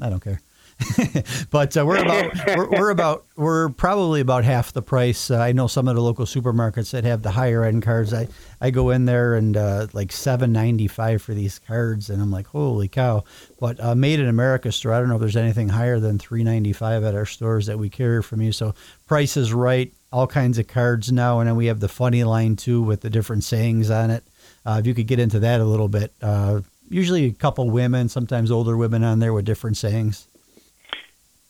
I 0.00 0.10
don't 0.10 0.22
care. 0.22 0.40
but 1.50 1.74
uh, 1.74 1.86
we're 1.86 2.02
about 2.02 2.32
we're, 2.54 2.68
we're, 2.68 2.90
about 2.90 3.24
we're 3.36 3.70
probably 3.70 4.20
about 4.20 4.44
half 4.44 4.72
the 4.74 4.82
price. 4.82 5.30
Uh, 5.30 5.38
I 5.38 5.52
know 5.52 5.68
some 5.68 5.88
of 5.88 5.94
the 5.94 6.02
local 6.02 6.26
supermarkets 6.26 6.90
that 6.90 7.04
have 7.04 7.22
the 7.22 7.30
higher 7.30 7.64
end 7.64 7.82
cards. 7.82 8.12
I, 8.12 8.28
I 8.60 8.70
go 8.70 8.90
in 8.90 9.06
there 9.06 9.34
and 9.36 9.56
uh, 9.56 9.86
like 9.94 10.12
seven 10.12 10.52
ninety 10.52 10.86
five 10.86 11.22
for 11.22 11.32
these 11.32 11.58
cards, 11.58 12.10
and 12.10 12.20
I'm 12.20 12.30
like, 12.30 12.46
holy 12.48 12.88
cow! 12.88 13.24
But 13.58 13.82
uh, 13.82 13.94
Made 13.94 14.20
in 14.20 14.28
America 14.28 14.70
store, 14.70 14.92
I 14.92 15.00
don't 15.00 15.08
know 15.08 15.14
if 15.14 15.20
there's 15.20 15.36
anything 15.36 15.70
higher 15.70 15.98
than 15.98 16.18
three 16.18 16.44
ninety 16.44 16.74
five 16.74 17.04
at 17.04 17.14
our 17.14 17.26
stores 17.26 17.66
that 17.66 17.78
we 17.78 17.88
carry 17.88 18.22
from 18.22 18.42
you. 18.42 18.52
So 18.52 18.74
price 19.06 19.36
is 19.38 19.54
right. 19.54 19.92
All 20.12 20.26
kinds 20.26 20.58
of 20.58 20.66
cards 20.66 21.10
now, 21.10 21.40
and 21.40 21.48
then 21.48 21.56
we 21.56 21.66
have 21.66 21.80
the 21.80 21.88
funny 21.88 22.22
line 22.22 22.54
too 22.54 22.82
with 22.82 23.00
the 23.00 23.10
different 23.10 23.44
sayings 23.44 23.90
on 23.90 24.10
it. 24.10 24.24
Uh, 24.66 24.76
if 24.78 24.86
you 24.86 24.92
could 24.92 25.06
get 25.06 25.20
into 25.20 25.40
that 25.40 25.60
a 25.60 25.64
little 25.64 25.88
bit, 25.88 26.12
uh, 26.20 26.60
usually 26.90 27.24
a 27.24 27.32
couple 27.32 27.70
women, 27.70 28.10
sometimes 28.10 28.50
older 28.50 28.76
women 28.76 29.02
on 29.02 29.20
there 29.20 29.32
with 29.32 29.46
different 29.46 29.78
sayings. 29.78 30.28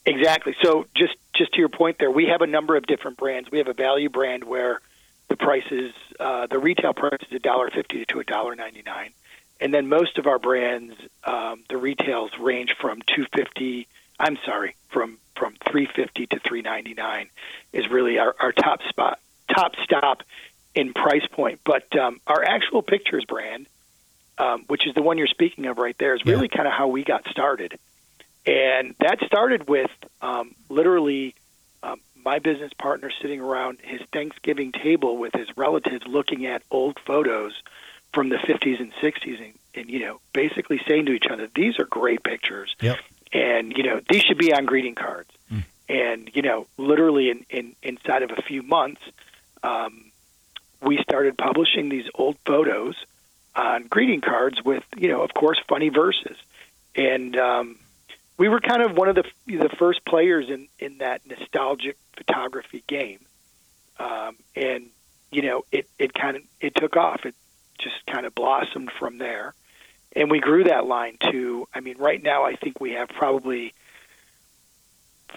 Exactly. 0.06 0.54
So 0.62 0.86
just 0.94 1.16
just 1.34 1.52
to 1.52 1.58
your 1.58 1.68
point 1.68 1.98
there, 1.98 2.10
we 2.10 2.26
have 2.26 2.40
a 2.40 2.46
number 2.46 2.76
of 2.76 2.86
different 2.86 3.16
brands. 3.18 3.50
We 3.50 3.58
have 3.58 3.68
a 3.68 3.74
value 3.74 4.08
brand 4.08 4.44
where 4.44 4.80
the 5.28 5.36
price 5.36 5.66
is 5.70 5.92
uh, 6.20 6.46
the 6.46 6.60
retail 6.60 6.94
price 6.94 7.20
is 7.28 7.32
a 7.32 7.40
dollar 7.40 7.70
fifty 7.70 8.04
to 8.06 8.20
a 8.20 8.24
dollar 8.24 8.54
ninety 8.54 8.82
nine, 8.86 9.10
and 9.60 9.74
then 9.74 9.88
most 9.88 10.18
of 10.18 10.28
our 10.28 10.38
brands, 10.38 10.94
um, 11.24 11.64
the 11.68 11.76
retails 11.76 12.30
range 12.38 12.74
from 12.80 13.02
two 13.02 13.26
fifty. 13.34 13.88
I'm 14.18 14.38
sorry, 14.46 14.76
from 14.88 15.18
from 15.36 15.56
three 15.68 15.86
fifty 15.86 16.26
to 16.28 16.38
three 16.38 16.62
ninety 16.62 16.94
nine 16.94 17.28
is 17.72 17.90
really 17.90 18.18
our, 18.18 18.34
our 18.38 18.52
top 18.52 18.82
spot, 18.88 19.18
top 19.52 19.74
stop 19.82 20.22
in 20.74 20.94
price 20.94 21.26
point. 21.32 21.60
But 21.64 21.94
um, 21.98 22.20
our 22.28 22.44
actual 22.44 22.82
pictures 22.82 23.24
brand, 23.24 23.66
um, 24.38 24.64
which 24.68 24.86
is 24.86 24.94
the 24.94 25.02
one 25.02 25.18
you're 25.18 25.26
speaking 25.26 25.66
of 25.66 25.78
right 25.78 25.96
there, 25.98 26.14
is 26.14 26.24
really 26.24 26.48
yeah. 26.50 26.56
kind 26.56 26.68
of 26.68 26.74
how 26.74 26.86
we 26.86 27.02
got 27.02 27.26
started. 27.28 27.76
And 28.46 28.94
that 29.00 29.20
started 29.26 29.68
with 29.68 29.90
um, 30.22 30.54
literally 30.68 31.34
um, 31.82 32.00
my 32.24 32.38
business 32.38 32.72
partner 32.72 33.10
sitting 33.20 33.40
around 33.40 33.78
his 33.82 34.00
Thanksgiving 34.12 34.72
table 34.72 35.16
with 35.16 35.34
his 35.34 35.56
relatives 35.56 36.06
looking 36.06 36.46
at 36.46 36.62
old 36.70 36.98
photos 37.00 37.60
from 38.12 38.28
the 38.28 38.36
50s 38.36 38.80
and 38.80 38.92
60s 38.94 39.44
and, 39.44 39.52
and 39.74 39.90
you 39.90 40.00
know, 40.00 40.20
basically 40.32 40.80
saying 40.86 41.06
to 41.06 41.12
each 41.12 41.26
other, 41.26 41.48
these 41.54 41.78
are 41.78 41.84
great 41.84 42.22
pictures. 42.22 42.74
Yep. 42.80 42.98
And, 43.32 43.72
you 43.76 43.82
know, 43.82 44.00
these 44.08 44.22
should 44.22 44.38
be 44.38 44.54
on 44.54 44.64
greeting 44.64 44.94
cards. 44.94 45.30
Mm. 45.52 45.64
And, 45.88 46.30
you 46.32 46.42
know, 46.42 46.66
literally 46.78 47.30
in, 47.30 47.44
in, 47.50 47.76
inside 47.82 48.22
of 48.22 48.30
a 48.30 48.42
few 48.42 48.62
months, 48.62 49.00
um, 49.62 50.04
we 50.80 50.98
started 51.02 51.36
publishing 51.36 51.88
these 51.88 52.06
old 52.14 52.36
photos 52.46 52.94
on 53.56 53.84
greeting 53.88 54.20
cards 54.20 54.62
with, 54.64 54.84
you 54.96 55.08
know, 55.08 55.22
of 55.22 55.34
course, 55.34 55.60
funny 55.68 55.88
verses. 55.88 56.36
And, 56.94 57.36
um, 57.36 57.78
we 58.38 58.48
were 58.48 58.60
kind 58.60 58.82
of 58.82 58.96
one 58.96 59.08
of 59.08 59.14
the 59.14 59.24
the 59.46 59.70
first 59.78 60.04
players 60.04 60.48
in 60.48 60.68
in 60.78 60.98
that 60.98 61.22
nostalgic 61.26 61.96
photography 62.16 62.82
game, 62.86 63.20
um, 63.98 64.36
and 64.54 64.86
you 65.30 65.42
know 65.42 65.64
it 65.72 65.88
it 65.98 66.12
kind 66.14 66.36
of 66.36 66.42
it 66.60 66.74
took 66.74 66.96
off. 66.96 67.24
It 67.24 67.34
just 67.78 67.96
kind 68.06 68.26
of 68.26 68.34
blossomed 68.34 68.90
from 68.98 69.18
there, 69.18 69.54
and 70.14 70.30
we 70.30 70.40
grew 70.40 70.64
that 70.64 70.86
line 70.86 71.16
to. 71.30 71.66
I 71.74 71.80
mean, 71.80 71.96
right 71.98 72.22
now 72.22 72.44
I 72.44 72.56
think 72.56 72.80
we 72.80 72.92
have 72.92 73.08
probably 73.08 73.72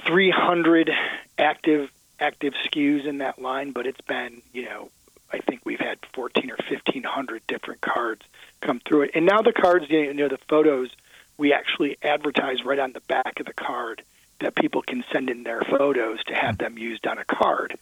300 0.05 0.91
active 1.37 1.89
active 2.19 2.53
SKUs 2.65 3.05
in 3.05 3.19
that 3.19 3.41
line, 3.41 3.71
but 3.71 3.87
it's 3.87 4.01
been 4.01 4.41
you 4.53 4.65
know 4.65 4.89
I 5.31 5.39
think 5.39 5.61
we've 5.63 5.79
had 5.79 5.99
14 6.13 6.51
or 6.51 6.57
1500 6.69 7.47
different 7.47 7.81
cards 7.81 8.25
come 8.61 8.81
through 8.85 9.03
it, 9.03 9.11
and 9.13 9.25
now 9.25 9.41
the 9.41 9.53
cards 9.53 9.85
you 9.89 10.13
know 10.13 10.27
the 10.27 10.39
photos 10.49 10.89
we 11.39 11.53
actually 11.53 11.97
advertise 12.03 12.63
right 12.63 12.77
on 12.79 12.91
the 12.91 12.99
back 13.01 13.39
of 13.39 13.45
the 13.45 13.53
card 13.53 14.03
that 14.41 14.55
people 14.55 14.81
can 14.81 15.03
send 15.11 15.29
in 15.29 15.43
their 15.43 15.61
photos 15.61 16.23
to 16.25 16.35
have 16.35 16.57
them 16.57 16.77
used 16.77 17.07
on 17.07 17.17
a 17.17 17.25
card. 17.25 17.77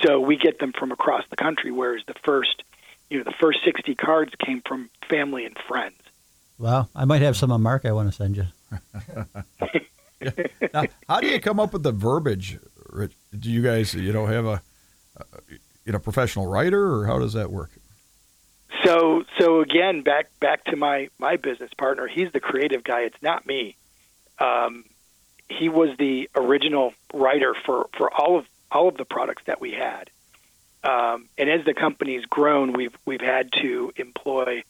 So 0.00 0.20
we 0.20 0.36
get 0.36 0.60
them 0.60 0.72
from 0.72 0.92
across 0.92 1.24
the 1.28 1.36
country, 1.36 1.70
whereas 1.70 2.02
the 2.06 2.14
first, 2.24 2.62
you 3.10 3.18
know, 3.18 3.24
the 3.24 3.34
first 3.38 3.58
60 3.64 3.94
cards 3.96 4.32
came 4.38 4.62
from 4.62 4.88
family 5.08 5.44
and 5.44 5.56
friends. 5.68 5.96
Well, 6.58 6.88
I 6.94 7.04
might 7.04 7.22
have 7.22 7.36
some 7.36 7.52
on 7.52 7.62
Mark 7.62 7.84
I 7.84 7.92
want 7.92 8.08
to 8.10 8.14
send 8.14 8.36
you. 8.36 8.46
now, 10.72 10.84
how 11.08 11.20
do 11.20 11.26
you 11.26 11.40
come 11.40 11.58
up 11.58 11.72
with 11.72 11.82
the 11.82 11.92
verbiage? 11.92 12.58
Do 13.38 13.50
you 13.50 13.62
guys, 13.62 13.94
you 13.94 14.12
know, 14.12 14.26
have 14.26 14.46
a, 14.46 14.62
you 15.84 15.92
know, 15.92 15.98
professional 15.98 16.46
writer, 16.46 16.94
or 16.94 17.06
how 17.06 17.18
does 17.18 17.32
that 17.32 17.50
work? 17.50 17.70
So 19.40 19.60
again, 19.60 20.02
back 20.02 20.26
back 20.38 20.64
to 20.66 20.76
my 20.76 21.08
my 21.18 21.36
business 21.36 21.72
partner. 21.74 22.06
He's 22.06 22.30
the 22.30 22.40
creative 22.40 22.84
guy. 22.84 23.00
It's 23.00 23.22
not 23.22 23.46
me. 23.46 23.76
Um, 24.38 24.84
he 25.48 25.68
was 25.68 25.96
the 25.98 26.28
original 26.34 26.94
writer 27.12 27.54
for, 27.66 27.88
for 27.96 28.12
all 28.12 28.38
of 28.38 28.46
all 28.70 28.88
of 28.88 28.96
the 28.96 29.04
products 29.04 29.42
that 29.46 29.60
we 29.60 29.72
had. 29.72 30.10
Um, 30.82 31.26
and 31.36 31.50
as 31.50 31.64
the 31.64 31.74
company's 31.74 32.24
grown, 32.26 32.72
we've 32.72 32.96
we've 33.04 33.20
had 33.20 33.52
to 33.62 33.92
employ 33.96 34.62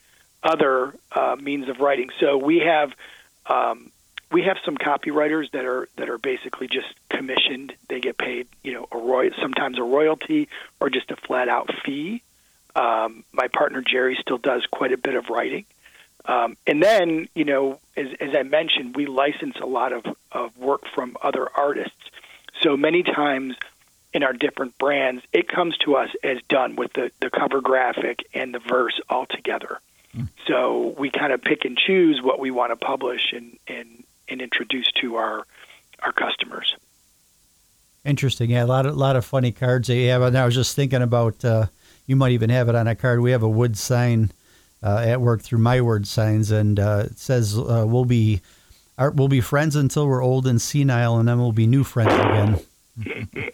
other 0.42 0.94
uh, 1.12 1.36
means 1.40 1.68
of 1.68 1.80
writing. 1.80 2.10
So 2.20 2.38
we 2.38 2.60
have 2.60 2.92
um, 3.46 3.90
we 4.30 4.42
have 4.42 4.56
some 4.64 4.76
copywriters 4.76 5.50
that 5.50 5.64
are 5.64 5.88
that 5.96 6.08
are 6.08 6.18
basically 6.18 6.68
just 6.68 6.88
commissioned. 7.08 7.74
They 7.88 8.00
get 8.00 8.16
paid, 8.16 8.46
you 8.62 8.72
know, 8.72 8.86
a 8.92 8.98
roy 8.98 9.30
sometimes 9.40 9.78
a 9.78 9.82
royalty 9.82 10.48
or 10.80 10.90
just 10.90 11.10
a 11.10 11.16
flat 11.16 11.48
out 11.48 11.70
fee. 11.84 12.22
Um, 12.74 13.24
my 13.32 13.48
partner 13.48 13.82
Jerry 13.82 14.16
still 14.20 14.38
does 14.38 14.66
quite 14.70 14.92
a 14.92 14.96
bit 14.96 15.14
of 15.14 15.28
writing. 15.28 15.64
Um, 16.24 16.56
and 16.66 16.82
then, 16.82 17.28
you 17.34 17.44
know, 17.44 17.80
as, 17.96 18.08
as 18.20 18.34
I 18.34 18.42
mentioned, 18.42 18.94
we 18.94 19.06
license 19.06 19.56
a 19.60 19.66
lot 19.66 19.92
of, 19.92 20.04
of 20.32 20.56
work 20.58 20.82
from 20.94 21.16
other 21.22 21.48
artists. 21.54 21.96
So 22.60 22.76
many 22.76 23.02
times 23.02 23.56
in 24.12 24.22
our 24.22 24.32
different 24.32 24.76
brands, 24.78 25.22
it 25.32 25.48
comes 25.48 25.76
to 25.78 25.96
us 25.96 26.10
as 26.22 26.38
done 26.48 26.76
with 26.76 26.92
the, 26.92 27.10
the 27.20 27.30
cover 27.30 27.60
graphic 27.60 28.26
and 28.34 28.52
the 28.52 28.58
verse 28.58 29.00
all 29.08 29.26
together. 29.26 29.80
Mm. 30.16 30.28
So 30.46 30.94
we 30.98 31.10
kind 31.10 31.32
of 31.32 31.40
pick 31.40 31.64
and 31.64 31.78
choose 31.78 32.20
what 32.20 32.38
we 32.38 32.50
want 32.50 32.72
to 32.72 32.76
publish 32.76 33.32
and, 33.32 33.56
and, 33.66 34.04
and 34.28 34.42
introduce 34.42 34.90
to 35.00 35.16
our 35.16 35.46
our 36.02 36.12
customers. 36.12 36.74
Interesting. 38.04 38.50
Yeah, 38.50 38.64
a 38.64 38.66
lot 38.66 38.86
of 38.86 38.96
lot 38.96 39.16
of 39.16 39.24
funny 39.24 39.52
cards 39.52 39.88
that 39.88 39.96
you 39.96 40.08
have. 40.08 40.22
And 40.22 40.36
I 40.36 40.46
was 40.46 40.54
just 40.54 40.74
thinking 40.74 41.02
about 41.02 41.44
uh, 41.44 41.66
you 42.10 42.16
might 42.16 42.32
even 42.32 42.50
have 42.50 42.68
it 42.68 42.74
on 42.74 42.88
a 42.88 42.96
card. 42.96 43.20
We 43.20 43.30
have 43.30 43.44
a 43.44 43.48
wood 43.48 43.78
sign 43.78 44.32
uh, 44.82 45.04
at 45.06 45.20
work 45.20 45.42
through 45.42 45.60
my 45.60 45.80
word 45.80 46.08
signs, 46.08 46.50
and 46.50 46.80
uh, 46.80 47.04
it 47.06 47.20
says 47.20 47.56
uh, 47.56 47.84
we'll 47.86 48.04
be 48.04 48.40
our, 48.98 49.12
we'll 49.12 49.28
be 49.28 49.40
friends 49.40 49.76
until 49.76 50.08
we're 50.08 50.20
old 50.20 50.44
and 50.48 50.60
senile, 50.60 51.18
and 51.18 51.28
then 51.28 51.38
we'll 51.38 51.52
be 51.52 51.68
new 51.68 51.84
friends 51.84 52.12
again. 52.12 52.60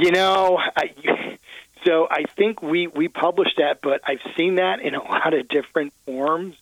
you 0.00 0.10
know, 0.10 0.58
I, 0.76 1.38
so 1.84 2.08
I 2.10 2.24
think 2.36 2.60
we 2.60 2.88
we 2.88 3.06
published 3.06 3.58
that, 3.58 3.78
but 3.82 4.00
I've 4.04 4.18
seen 4.36 4.56
that 4.56 4.80
in 4.80 4.96
a 4.96 5.02
lot 5.02 5.32
of 5.32 5.46
different 5.46 5.92
forms, 6.06 6.56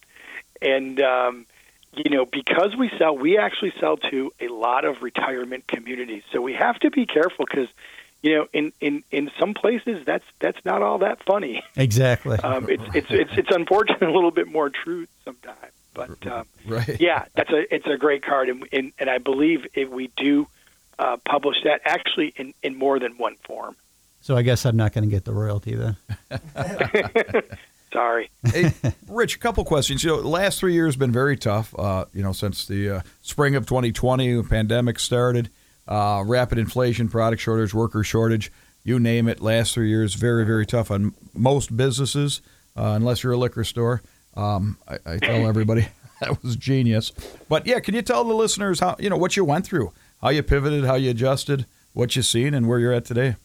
and 0.60 1.00
um, 1.00 1.46
you 1.94 2.14
know, 2.14 2.26
because 2.26 2.76
we 2.78 2.90
sell, 2.98 3.16
we 3.16 3.38
actually 3.38 3.72
sell 3.80 3.96
to 3.96 4.30
a 4.40 4.48
lot 4.48 4.84
of 4.84 5.00
retirement 5.00 5.66
communities, 5.68 6.22
so 6.34 6.42
we 6.42 6.52
have 6.52 6.78
to 6.80 6.90
be 6.90 7.06
careful 7.06 7.46
because 7.50 7.68
you 8.24 8.38
know, 8.38 8.46
in, 8.54 8.72
in, 8.80 9.04
in 9.10 9.30
some 9.38 9.52
places 9.52 10.02
that's 10.06 10.24
that's 10.40 10.58
not 10.64 10.80
all 10.80 10.98
that 10.98 11.22
funny. 11.24 11.62
Exactly. 11.76 12.38
Um, 12.38 12.68
it's, 12.70 12.82
it's 12.94 13.06
it's 13.10 13.30
it's 13.36 13.50
unfortunately 13.50 14.06
a 14.06 14.10
little 14.10 14.30
bit 14.30 14.48
more 14.48 14.70
true 14.70 15.06
sometimes. 15.24 15.72
But 15.92 16.26
um, 16.26 16.46
right. 16.66 16.98
yeah, 16.98 17.26
that's 17.34 17.50
a 17.50 17.74
it's 17.74 17.86
a 17.86 17.98
great 17.98 18.24
card, 18.24 18.48
and 18.48 18.66
and, 18.72 18.92
and 18.98 19.10
I 19.10 19.18
believe 19.18 19.66
if 19.74 19.90
we 19.90 20.10
do 20.16 20.46
uh, 20.98 21.18
publish 21.28 21.56
that 21.64 21.82
actually 21.84 22.32
in, 22.36 22.54
in 22.62 22.76
more 22.76 22.98
than 22.98 23.12
one 23.18 23.36
form. 23.44 23.76
So 24.22 24.36
I 24.36 24.42
guess 24.42 24.64
I'm 24.64 24.76
not 24.76 24.94
going 24.94 25.04
to 25.04 25.10
get 25.10 25.24
the 25.24 25.34
royalty 25.34 25.74
then. 25.74 25.96
Sorry. 27.92 28.30
hey, 28.44 28.72
Rich, 29.06 29.36
a 29.36 29.38
couple 29.38 29.64
questions. 29.64 30.02
You 30.02 30.10
know, 30.10 30.22
the 30.22 30.28
last 30.28 30.58
three 30.58 30.72
years 30.72 30.94
have 30.94 31.00
been 31.00 31.12
very 31.12 31.36
tough. 31.36 31.74
Uh, 31.78 32.06
you 32.14 32.22
know, 32.22 32.32
since 32.32 32.66
the 32.66 32.90
uh, 32.90 33.00
spring 33.20 33.54
of 33.54 33.66
2020, 33.66 34.34
the 34.34 34.42
pandemic 34.44 34.98
started 34.98 35.50
uh, 35.86 36.22
rapid 36.26 36.58
inflation, 36.58 37.08
product 37.08 37.42
shortage, 37.42 37.74
worker 37.74 38.02
shortage, 38.02 38.50
you 38.84 38.98
name 38.98 39.28
it. 39.28 39.40
Last 39.40 39.74
three 39.74 39.88
years, 39.88 40.14
very, 40.14 40.44
very 40.44 40.66
tough 40.66 40.90
on 40.90 41.14
most 41.34 41.76
businesses, 41.76 42.42
uh, 42.76 42.92
unless 42.96 43.22
you're 43.22 43.32
a 43.32 43.36
liquor 43.36 43.64
store. 43.64 44.02
Um, 44.34 44.78
I, 44.88 44.98
I, 45.06 45.18
tell 45.18 45.46
everybody 45.48 45.88
that 46.20 46.42
was 46.42 46.56
genius. 46.56 47.12
But 47.48 47.66
yeah, 47.66 47.80
can 47.80 47.94
you 47.94 48.02
tell 48.02 48.24
the 48.24 48.34
listeners 48.34 48.80
how 48.80 48.96
you 48.98 49.10
know 49.10 49.16
what 49.16 49.36
you 49.36 49.44
went 49.44 49.66
through, 49.66 49.92
how 50.20 50.30
you 50.30 50.42
pivoted, 50.42 50.84
how 50.84 50.94
you 50.94 51.10
adjusted, 51.10 51.66
what 51.92 52.14
you've 52.16 52.26
seen, 52.26 52.54
and 52.54 52.68
where 52.68 52.78
you're 52.78 52.92
at 52.92 53.04
today? 53.04 53.36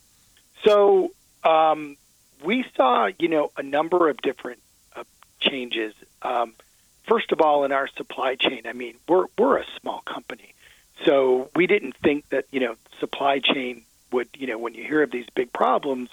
So 0.66 1.12
um, 1.44 1.96
we 2.44 2.66
saw, 2.76 3.10
you 3.18 3.28
know, 3.28 3.52
a 3.58 3.64
number 3.64 4.10
of 4.10 4.22
different 4.22 4.60
uh, 4.96 5.04
changes. 5.40 5.94
Um, 6.22 6.54
first 7.08 7.32
of 7.32 7.42
all, 7.42 7.64
in 7.64 7.72
our 7.72 7.88
supply 7.88 8.36
chain, 8.36 8.64
I 8.66 8.74
mean, 8.74 8.96
we're 9.08 9.26
we're 9.38 9.58
a 9.58 9.66
small 9.80 10.02
company. 10.02 10.54
So 11.06 11.50
we 11.56 11.68
didn't 11.68 11.96
think 11.98 12.28
that 12.30 12.46
you 12.52 12.60
know 12.60 12.76
supply 13.00 13.40
chain 13.40 13.84
would 14.12 14.30
you 14.36 14.48
know 14.48 14.58
when 14.58 14.74
you 14.74 14.84
hear 14.84 15.04
of 15.04 15.12
these 15.12 15.28
big 15.36 15.54
problems 15.54 16.10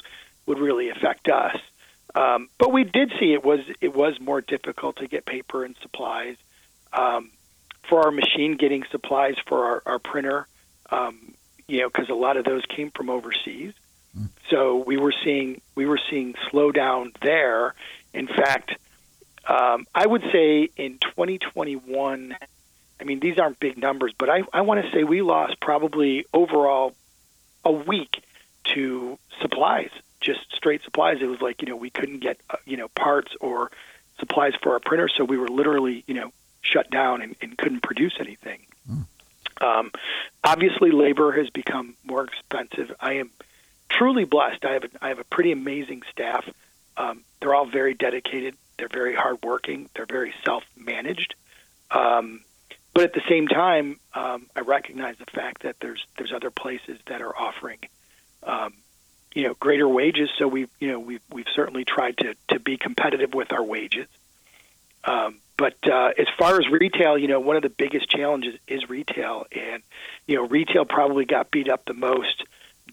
would 0.46 0.58
really 0.58 0.90
affect 0.90 1.28
us. 1.28 1.56
Um, 2.14 2.48
but 2.58 2.72
we 2.72 2.84
did 2.84 3.12
see 3.20 3.32
it 3.32 3.44
was 3.44 3.60
it 3.80 3.94
was 3.94 4.18
more 4.20 4.40
difficult 4.40 4.96
to 4.96 5.06
get 5.06 5.26
paper 5.26 5.64
and 5.64 5.76
supplies 5.82 6.36
um, 6.92 7.30
for 7.88 8.04
our 8.04 8.10
machine, 8.10 8.56
getting 8.56 8.84
supplies 8.90 9.36
for 9.46 9.64
our, 9.64 9.82
our 9.86 9.98
printer. 9.98 10.46
Um, 10.90 11.34
you 11.68 11.80
know, 11.80 11.88
because 11.88 12.08
a 12.08 12.14
lot 12.14 12.36
of 12.36 12.44
those 12.44 12.64
came 12.64 12.90
from 12.92 13.10
overseas. 13.10 13.74
Mm. 14.16 14.28
So 14.50 14.76
we 14.76 14.96
were 14.96 15.14
seeing 15.24 15.60
we 15.74 15.86
were 15.86 16.00
seeing 16.10 16.34
slowdown 16.50 17.16
there. 17.20 17.74
In 18.14 18.28
fact, 18.28 18.76
um, 19.46 19.86
I 19.94 20.06
would 20.06 20.22
say 20.32 20.68
in 20.76 20.98
2021 20.98 22.36
I 23.00 23.04
mean, 23.04 23.20
these 23.20 23.38
aren't 23.38 23.60
big 23.60 23.76
numbers, 23.78 24.12
but 24.16 24.30
I, 24.30 24.42
I 24.52 24.62
want 24.62 24.84
to 24.84 24.90
say 24.90 25.04
we 25.04 25.22
lost 25.22 25.60
probably 25.60 26.26
overall 26.32 26.94
a 27.64 27.72
week 27.72 28.22
to 28.74 29.18
supplies, 29.40 29.90
just 30.20 30.40
straight 30.54 30.82
supplies. 30.82 31.18
It 31.20 31.26
was 31.26 31.40
like, 31.40 31.62
you 31.62 31.68
know, 31.68 31.76
we 31.76 31.90
couldn't 31.90 32.20
get, 32.20 32.38
uh, 32.48 32.56
you 32.64 32.76
know, 32.76 32.88
parts 32.88 33.32
or 33.40 33.70
supplies 34.18 34.54
for 34.62 34.72
our 34.72 34.80
printer, 34.80 35.08
so 35.08 35.24
we 35.24 35.36
were 35.36 35.48
literally, 35.48 36.04
you 36.06 36.14
know, 36.14 36.32
shut 36.62 36.90
down 36.90 37.22
and, 37.22 37.36
and 37.40 37.56
couldn't 37.56 37.82
produce 37.82 38.16
anything. 38.18 38.60
Mm. 38.90 39.06
Um, 39.60 39.90
obviously, 40.42 40.90
labor 40.90 41.32
has 41.32 41.50
become 41.50 41.94
more 42.04 42.24
expensive. 42.24 42.94
I 43.00 43.14
am 43.14 43.30
truly 43.88 44.24
blessed. 44.24 44.64
I 44.64 44.72
have 44.72 44.84
a, 44.84 44.88
I 45.00 45.08
have 45.08 45.18
a 45.18 45.24
pretty 45.24 45.52
amazing 45.52 46.02
staff. 46.10 46.48
Um, 46.96 47.22
they're 47.40 47.54
all 47.54 47.66
very 47.66 47.94
dedicated. 47.94 48.54
They're 48.78 48.88
very 48.88 49.14
hardworking. 49.14 49.88
They're 49.94 50.06
very 50.06 50.34
self 50.44 50.64
managed. 50.76 51.34
Um, 51.90 52.40
but 52.96 53.04
at 53.04 53.12
the 53.12 53.22
same 53.28 53.46
time, 53.46 54.00
um, 54.14 54.46
I 54.56 54.60
recognize 54.60 55.16
the 55.18 55.26
fact 55.26 55.64
that 55.64 55.76
there's 55.80 56.06
there's 56.16 56.32
other 56.32 56.50
places 56.50 56.98
that 57.08 57.20
are 57.20 57.36
offering, 57.36 57.80
um, 58.42 58.72
you 59.34 59.42
know, 59.42 59.52
greater 59.52 59.86
wages. 59.86 60.30
So 60.38 60.48
we 60.48 60.66
you 60.80 60.88
know 60.88 60.98
we've 60.98 61.20
we've 61.30 61.48
certainly 61.54 61.84
tried 61.84 62.16
to 62.16 62.34
to 62.48 62.58
be 62.58 62.78
competitive 62.78 63.34
with 63.34 63.52
our 63.52 63.62
wages. 63.62 64.06
Um, 65.04 65.40
but 65.58 65.74
uh, 65.86 66.12
as 66.16 66.26
far 66.38 66.58
as 66.58 66.70
retail, 66.70 67.18
you 67.18 67.28
know, 67.28 67.38
one 67.38 67.56
of 67.56 67.62
the 67.62 67.68
biggest 67.68 68.08
challenges 68.08 68.58
is 68.66 68.88
retail, 68.88 69.44
and 69.52 69.82
you 70.26 70.36
know, 70.36 70.46
retail 70.46 70.86
probably 70.86 71.26
got 71.26 71.50
beat 71.50 71.68
up 71.68 71.84
the 71.84 71.92
most 71.92 72.44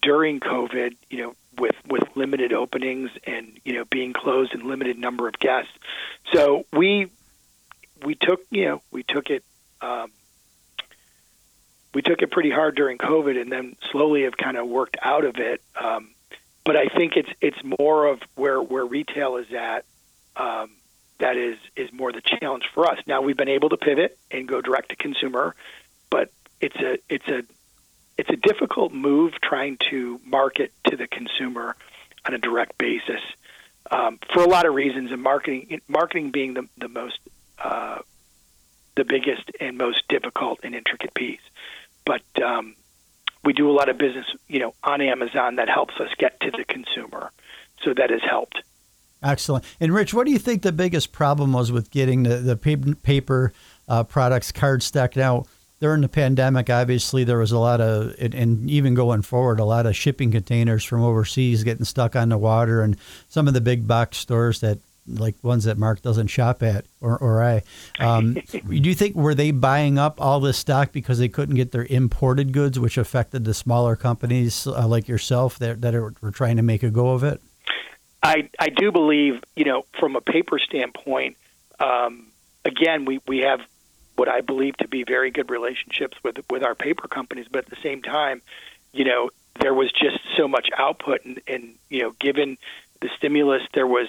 during 0.02 0.42
COVID. 0.42 0.98
You 1.10 1.18
know, 1.18 1.36
with 1.58 1.78
with 1.88 2.04
limited 2.16 2.52
openings 2.52 3.10
and 3.24 3.58
you 3.64 3.72
know 3.72 3.86
being 3.86 4.12
closed 4.12 4.54
and 4.54 4.64
limited 4.64 4.98
number 4.98 5.30
of 5.30 5.40
guests. 5.40 5.72
So 6.34 6.66
we 6.74 7.08
we 8.04 8.16
took 8.16 8.42
you 8.52 8.66
know 8.66 8.82
we 8.92 9.04
took 9.04 9.30
it 9.30 9.46
um, 9.84 10.12
we 11.94 12.02
took 12.02 12.22
it 12.22 12.32
pretty 12.32 12.50
hard 12.50 12.76
during 12.76 12.98
COVID, 12.98 13.40
and 13.40 13.52
then 13.52 13.76
slowly 13.92 14.24
have 14.24 14.38
kind 14.38 14.58
of 14.58 14.68
worked 14.68 14.98
out 15.02 15.26
of 15.26 15.38
it. 15.38 15.62
Um, 15.80 16.10
but 16.66 16.78
I 16.78 16.88
think 16.88 17.18
it's 17.18 17.30
it's 17.42 17.62
more 17.64 18.08
of 18.08 18.22
where 18.36 18.62
where 18.62 18.86
retail 18.86 19.38
is 19.38 19.52
at. 19.54 19.86
Um, 20.36 20.72
that 21.20 21.38
is 21.38 21.58
is 21.76 21.92
more 21.92 22.12
the 22.12 22.22
challenge 22.22 22.64
for 22.74 22.88
us. 22.88 22.98
Now 23.06 23.22
we've 23.22 23.38
been 23.38 23.50
able 23.50 23.70
to 23.70 23.78
pivot 23.78 24.18
and 24.32 24.48
go 24.48 24.62
direct 24.62 24.90
to 24.90 24.96
consumer, 24.96 25.56
but 26.10 26.32
it's 26.60 26.76
a 26.78 26.98
it's 27.10 27.28
a 27.28 27.44
it's 28.18 28.30
a 28.30 28.36
difficult 28.36 28.94
move 28.94 29.34
trying 29.42 29.78
to 29.90 30.20
market 30.26 30.72
to 30.86 30.96
the 30.96 31.08
consumer 31.08 31.76
on 32.26 32.34
a 32.34 32.38
direct 32.38 32.78
basis 32.78 33.22
um, 33.92 34.20
for 34.32 34.44
a 34.44 34.48
lot 34.48 34.66
of 34.66 34.74
reasons, 34.74 35.12
and 35.12 35.22
marketing 35.22 35.82
marketing 35.88 36.32
being 36.32 36.54
the 36.54 36.68
the 36.78 36.88
most 36.88 37.20
uh, 37.60 38.00
the 38.96 39.04
biggest 39.04 39.50
and 39.60 39.78
most 39.78 40.08
difficult 40.08 40.60
and 40.64 40.76
intricate 40.76 41.14
piece. 41.14 41.42
But 42.06 42.24
um, 42.42 42.76
we 43.44 43.54
do 43.54 43.70
a 43.70 43.74
lot 43.74 43.90
of 43.90 43.98
business, 43.98 44.26
you 44.48 44.60
know, 44.60 44.74
on 44.84 45.02
Amazon 45.02 45.56
that 45.56 45.70
helps 45.70 46.00
us 46.00 46.10
get 46.18 46.40
to 46.42 46.52
the 46.52 46.64
consumer. 46.66 47.32
So 47.82 47.94
that 47.94 48.10
has 48.10 48.22
helped. 48.22 48.62
Excellent. 49.22 49.64
And 49.80 49.94
Rich, 49.94 50.14
what 50.14 50.26
do 50.26 50.32
you 50.32 50.40
think 50.40 50.62
the 50.62 50.72
biggest 50.72 51.12
problem 51.12 51.54
was 51.54 51.72
with 51.72 51.92
getting 51.92 52.24
the, 52.24 52.38
the 52.38 52.58
paper 53.04 53.54
uh, 53.88 54.04
products 54.04 54.52
card 54.52 54.84
stacked 54.84 55.18
out? 55.18 55.48
During 55.80 56.02
the 56.02 56.08
pandemic, 56.10 56.70
obviously, 56.70 57.26
there 57.26 57.40
was 57.40 57.52
a 57.52 57.60
lot 57.60 57.82
of, 57.82 58.16
and 58.18 58.70
even 58.70 58.94
going 58.94 59.22
forward, 59.22 59.60
a 59.60 59.66
lot 59.66 59.86
of 59.86 59.98
shipping 59.98 60.32
containers 60.32 60.86
from 60.86 61.04
overseas 61.04 61.66
getting 61.66 61.84
stuck 61.84 62.16
on 62.16 62.30
the 62.30 62.38
water, 62.38 62.82
and 62.82 62.96
some 63.28 63.50
of 63.50 63.54
the 63.54 63.60
big 63.60 63.86
box 63.86 64.18
stores 64.18 64.62
that 64.62 64.80
like 65.08 65.36
ones 65.44 65.66
that 65.66 65.78
Mark 65.78 66.02
doesn't 66.02 66.28
shop 66.28 66.64
at 66.64 66.86
or, 67.02 67.18
or 67.18 67.44
I. 67.44 67.64
Um, 68.00 68.34
do 68.52 68.62
you 68.70 68.96
think 68.96 69.16
were 69.16 69.36
they 69.36 69.52
buying 69.52 69.98
up 69.98 70.22
all 70.22 70.40
this 70.40 70.58
stock 70.58 70.92
because 70.92 71.20
they 71.20 71.30
couldn't 71.30 71.56
get 71.56 71.72
their 71.72 71.86
imported 71.86 72.52
goods, 72.54 72.80
which 72.80 72.98
affected 72.98 73.46
the 73.46 73.54
smaller 73.54 73.96
companies 73.96 74.68
uh, 74.68 74.88
like 74.88 75.08
yourself 75.08 75.60
that 75.60 75.82
that 75.82 75.96
are, 75.96 76.14
were 76.22 76.32
trying 76.32 76.58
to 76.58 76.64
make 76.64 76.84
a 76.84 76.90
go 76.90 77.10
of 77.10 77.24
it? 77.24 77.42
I 78.22 78.50
I 78.60 78.70
do 78.70 78.92
believe 78.92 79.42
you 79.56 79.66
know 79.66 79.86
from 80.00 80.16
a 80.16 80.22
paper 80.22 80.60
standpoint. 80.60 81.38
Um, 81.80 82.28
again, 82.66 83.06
we 83.06 83.20
we 83.28 83.40
have 83.40 83.62
what 84.16 84.30
I 84.30 84.42
believe 84.42 84.78
to 84.78 84.88
be 84.88 85.04
very 85.04 85.32
good 85.32 85.50
relationships 85.50 86.18
with 86.24 86.38
with 86.50 86.64
our 86.64 86.76
paper 86.76 87.08
companies, 87.08 87.48
but 87.52 87.66
at 87.66 87.70
the 87.70 87.82
same 87.82 88.02
time, 88.02 88.42
you 88.94 89.06
know, 89.06 89.30
there 89.60 89.74
was 89.74 89.92
just 89.92 90.20
so 90.38 90.48
much 90.48 90.70
output, 90.78 91.26
and, 91.26 91.42
and 91.48 91.76
you 91.90 92.02
know, 92.04 92.12
given 92.20 92.58
the 93.04 93.10
stimulus, 93.18 93.62
there 93.74 93.86
was 93.86 94.08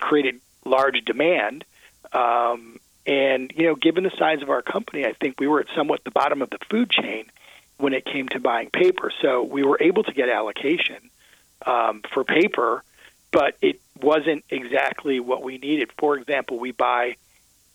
created 0.00 0.40
large 0.64 1.04
demand. 1.04 1.64
Um, 2.12 2.80
and 3.06 3.52
you 3.54 3.66
know, 3.66 3.74
given 3.74 4.04
the 4.04 4.12
size 4.18 4.42
of 4.42 4.50
our 4.50 4.62
company, 4.62 5.04
I 5.04 5.12
think 5.12 5.38
we 5.38 5.46
were 5.46 5.60
at 5.60 5.66
somewhat 5.76 6.02
the 6.04 6.10
bottom 6.10 6.40
of 6.42 6.50
the 6.50 6.58
food 6.70 6.90
chain 6.90 7.26
when 7.76 7.92
it 7.92 8.04
came 8.04 8.28
to 8.28 8.40
buying 8.40 8.70
paper. 8.70 9.12
So 9.20 9.42
we 9.42 9.62
were 9.62 9.78
able 9.80 10.04
to 10.04 10.12
get 10.12 10.28
allocation 10.28 11.10
um, 11.66 12.02
for 12.12 12.24
paper, 12.24 12.82
but 13.30 13.56
it 13.60 13.80
wasn't 14.00 14.44
exactly 14.50 15.20
what 15.20 15.42
we 15.42 15.58
needed. 15.58 15.90
For 15.98 16.16
example, 16.16 16.58
we 16.58 16.72
buy 16.72 17.16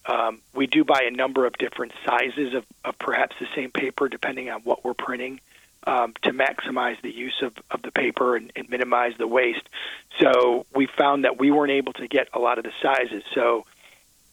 um, 0.06 0.42
we 0.56 0.66
do 0.66 0.84
buy 0.84 1.04
a 1.04 1.12
number 1.12 1.46
of 1.46 1.58
different 1.58 1.92
sizes 2.06 2.54
of, 2.54 2.66
of 2.86 2.98
perhaps 2.98 3.36
the 3.40 3.48
same 3.54 3.72
paper, 3.72 4.08
depending 4.08 4.50
on 4.50 4.62
what 4.62 4.84
we're 4.84 4.94
printing, 4.94 5.42
um, 5.88 6.14
to 6.22 6.34
maximize 6.34 7.02
the 7.02 7.10
use 7.10 7.42
of, 7.42 7.54
of 7.72 7.82
the 7.82 7.92
paper 7.92 8.36
and, 8.36 8.52
and 8.58 8.70
minimize 8.70 9.14
the 9.18 9.26
waste. 9.26 9.68
So 10.20 10.66
we 10.76 10.86
found 10.86 11.24
that 11.24 11.40
we 11.40 11.50
weren't 11.50 11.72
able 11.72 11.94
to 11.94 12.08
get 12.08 12.28
a 12.34 12.40
lot 12.40 12.58
of 12.58 12.66
the 12.66 12.74
sizes. 12.82 13.24
So 13.34 13.66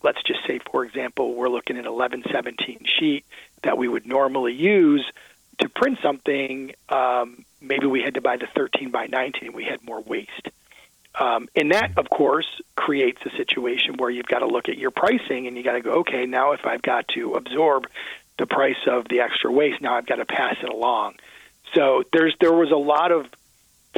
let's 0.02 0.20
just 0.24 0.40
say, 0.46 0.58
for 0.70 0.84
example, 0.84 1.34
we're 1.34 1.48
looking 1.48 1.76
at 1.76 1.84
1117 1.84 2.84
sheet 2.98 3.24
that 3.62 3.78
we 3.78 3.86
would 3.86 4.04
normally 4.04 4.52
use 4.52 5.08
to 5.58 5.68
print 5.68 5.98
something. 6.02 6.74
Um, 6.88 7.44
maybe 7.60 7.86
we 7.86 8.02
had 8.02 8.14
to 8.14 8.20
buy 8.20 8.36
the 8.36 8.48
13 8.54 8.90
by 8.90 9.06
19. 9.06 9.52
We 9.52 9.64
had 9.64 9.82
more 9.84 10.00
waste. 10.00 10.48
Um, 11.14 11.48
and 11.54 11.70
that, 11.70 11.96
of 11.96 12.10
course, 12.10 12.48
creates 12.74 13.20
a 13.24 13.30
situation 13.36 13.94
where 13.98 14.10
you've 14.10 14.26
got 14.26 14.40
to 14.40 14.46
look 14.48 14.68
at 14.68 14.76
your 14.76 14.90
pricing 14.90 15.46
and 15.46 15.56
you 15.56 15.62
got 15.62 15.74
to 15.74 15.80
go, 15.80 15.92
okay, 16.00 16.26
now 16.26 16.50
if 16.50 16.66
I've 16.66 16.82
got 16.82 17.06
to 17.14 17.34
absorb 17.34 17.86
the 18.38 18.46
price 18.46 18.88
of 18.88 19.06
the 19.08 19.20
extra 19.20 19.52
waste, 19.52 19.80
now 19.80 19.94
I've 19.94 20.06
got 20.06 20.16
to 20.16 20.24
pass 20.24 20.56
it 20.60 20.68
along. 20.68 21.14
So 21.72 22.04
there's 22.12 22.34
there 22.40 22.52
was 22.52 22.70
a 22.70 22.76
lot 22.76 23.12
of 23.12 23.26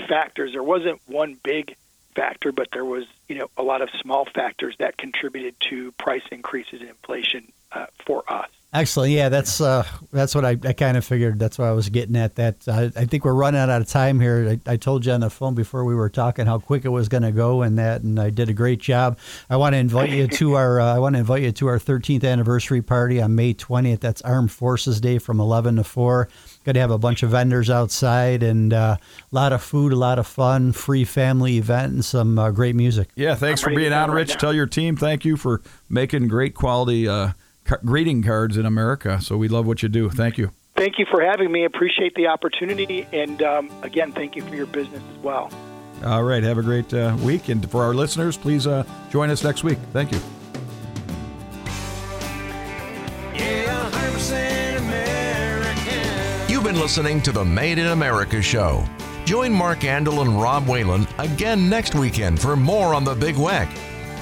factors. 0.09 0.53
There 0.53 0.63
wasn't 0.63 1.01
one 1.07 1.39
big 1.43 1.77
factor, 2.15 2.53
but 2.53 2.69
there 2.73 2.85
was 2.85 3.05
you 3.29 3.39
know 3.39 3.51
a 3.57 3.63
lot 3.63 3.83
of 3.83 3.91
small 4.01 4.25
factors 4.25 4.75
that 4.79 4.97
contributed 4.97 5.59
to 5.71 5.93
price 5.93 6.23
increases 6.31 6.81
and 6.81 6.91
inflation 6.91 7.53
uh, 7.73 7.87
for 8.05 8.25
us. 8.29 8.49
Excellent. 8.73 9.13
Yeah, 9.13 9.31
that's 9.31 9.61
uh, 9.61 9.85
that's 10.13 10.35
what 10.35 10.45
I, 10.45 10.51
I 10.63 10.73
kind 10.75 10.97
of 10.97 11.05
figured. 11.05 11.39
That's 11.39 11.57
what 11.57 11.67
I 11.67 11.73
was 11.73 11.89
getting 11.89 12.17
at. 12.17 12.35
That 12.35 12.69
uh, 12.69 12.91
I 12.95 13.07
think 13.07 13.25
we're 13.25 13.33
running 13.33 13.61
out 13.61 13.71
of 13.71 13.89
time 13.89 14.21
here. 14.21 14.59
I, 14.67 14.73
I, 14.73 14.77
told 14.77 15.07
you 15.07 15.13
on 15.13 15.21
the 15.21 15.31
phone 15.31 15.55
before 15.55 15.85
we 15.85 15.95
were 15.95 16.11
talking 16.11 16.45
how 16.45 16.59
quick 16.59 16.85
it 16.85 16.91
was 16.91 17.09
going 17.09 17.23
to 17.23 17.33
go, 17.33 17.63
and 17.63 17.79
that, 17.79 18.03
and 18.03 18.21
I 18.21 18.29
did 18.29 18.51
a 18.51 18.53
great 18.53 18.81
job. 18.81 19.19
I 19.49 19.57
want 19.57 19.75
to 19.75 19.79
invite 19.79 20.11
you 20.11 20.27
to 20.27 20.55
our 20.55 20.81
uh, 20.81 20.95
I 20.95 20.99
want 20.99 21.15
to 21.15 21.21
invite 21.21 21.43
you 21.43 21.53
to 21.53 21.69
our 21.69 21.79
13th 21.79 22.25
anniversary 22.25 22.83
party 22.83 23.23
on 23.23 23.35
May 23.35 23.55
20th. 23.55 24.01
That's 24.01 24.21
Armed 24.23 24.53
Forces 24.53 25.01
Day 25.01 25.19
from 25.19 25.41
11 25.41 25.77
to 25.77 25.85
4. 25.85 26.29
Going 26.67 26.75
to 26.75 26.81
have 26.81 26.91
a 26.91 26.99
bunch 26.99 27.23
of 27.23 27.31
vendors 27.31 27.71
outside 27.71 28.43
and 28.43 28.73
uh, 28.73 28.97
a 29.01 29.35
lot 29.35 29.53
of 29.53 29.63
food, 29.63 29.93
a 29.93 29.97
lot 29.97 30.19
of 30.19 30.27
fun, 30.27 30.73
free 30.73 31.05
family 31.05 31.59
event, 31.59 31.93
and 31.93 32.05
some 32.05 32.41
uh, 32.41 32.51
great 32.51 32.75
music. 32.75 33.09
Yeah, 33.15 33.37
thanks 33.37 33.63
I'm 33.63 33.71
for 33.71 33.77
being 33.77 33.93
on, 33.93 34.11
Rich. 34.11 34.31
Right 34.31 34.41
Tell 34.41 34.53
your 34.53 34.67
team 34.67 34.97
thank 34.97 35.25
you 35.25 35.37
for 35.37 35.63
making 35.89 36.27
great 36.27 36.57
quality 36.57 37.07
uh, 37.07 37.35
greeting 37.85 38.21
cards 38.21 38.57
in 38.57 38.67
America. 38.67 39.21
So 39.21 39.37
we 39.37 39.47
love 39.47 39.65
what 39.69 39.85
you 39.85 39.89
do. 39.89 40.11
Thank 40.11 40.39
you. 40.39 40.51
Thank 40.75 40.99
you 40.99 41.07
for 41.09 41.23
having 41.23 41.53
me. 41.53 41.65
Appreciate 41.65 42.17
the 42.17 42.27
opportunity. 42.27 43.07
And 43.13 43.41
um, 43.43 43.71
again, 43.83 44.11
thank 44.11 44.35
you 44.35 44.43
for 44.43 44.57
your 44.57 44.67
business 44.67 45.03
as 45.17 45.23
well. 45.23 45.53
All 46.05 46.25
right. 46.25 46.43
Have 46.43 46.59
a 46.59 46.63
great 46.63 46.93
uh, 46.93 47.17
week. 47.21 47.49
And 47.49 47.71
for 47.71 47.85
our 47.85 47.95
listeners, 47.95 48.37
please 48.37 48.67
uh, 48.67 48.83
join 49.13 49.31
us 49.31 49.45
next 49.45 49.63
week. 49.63 49.79
Thank 49.93 50.11
you. 50.11 50.21
Been 56.77 56.83
listening 56.83 57.23
to 57.23 57.33
the 57.33 57.45
Made 57.45 57.79
in 57.79 57.87
America 57.87 58.43
show. 58.43 58.85
Join 59.25 59.51
Mark 59.51 59.81
Andol 59.81 60.21
and 60.21 60.41
Rob 60.41 60.69
Whalen 60.69 61.07
again 61.19 61.71
next 61.71 61.95
weekend 61.95 62.39
for 62.41 62.55
more 62.55 62.95
on 62.95 63.03
the 63.03 63.15
Big 63.15 63.37
Weck. 63.37 63.69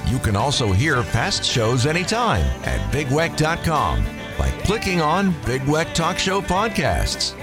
You 0.09 0.19
can 0.19 0.37
also 0.37 0.71
hear 0.71 1.03
past 1.03 1.43
shows 1.43 1.85
anytime 1.85 2.45
at 2.63 2.79
bigweck.com 2.93 4.05
by 4.37 4.49
clicking 4.63 5.01
on 5.01 5.35
Big 5.45 5.61
Weck 5.63 5.93
Talk 5.93 6.17
Show 6.17 6.41
Podcasts. 6.41 7.33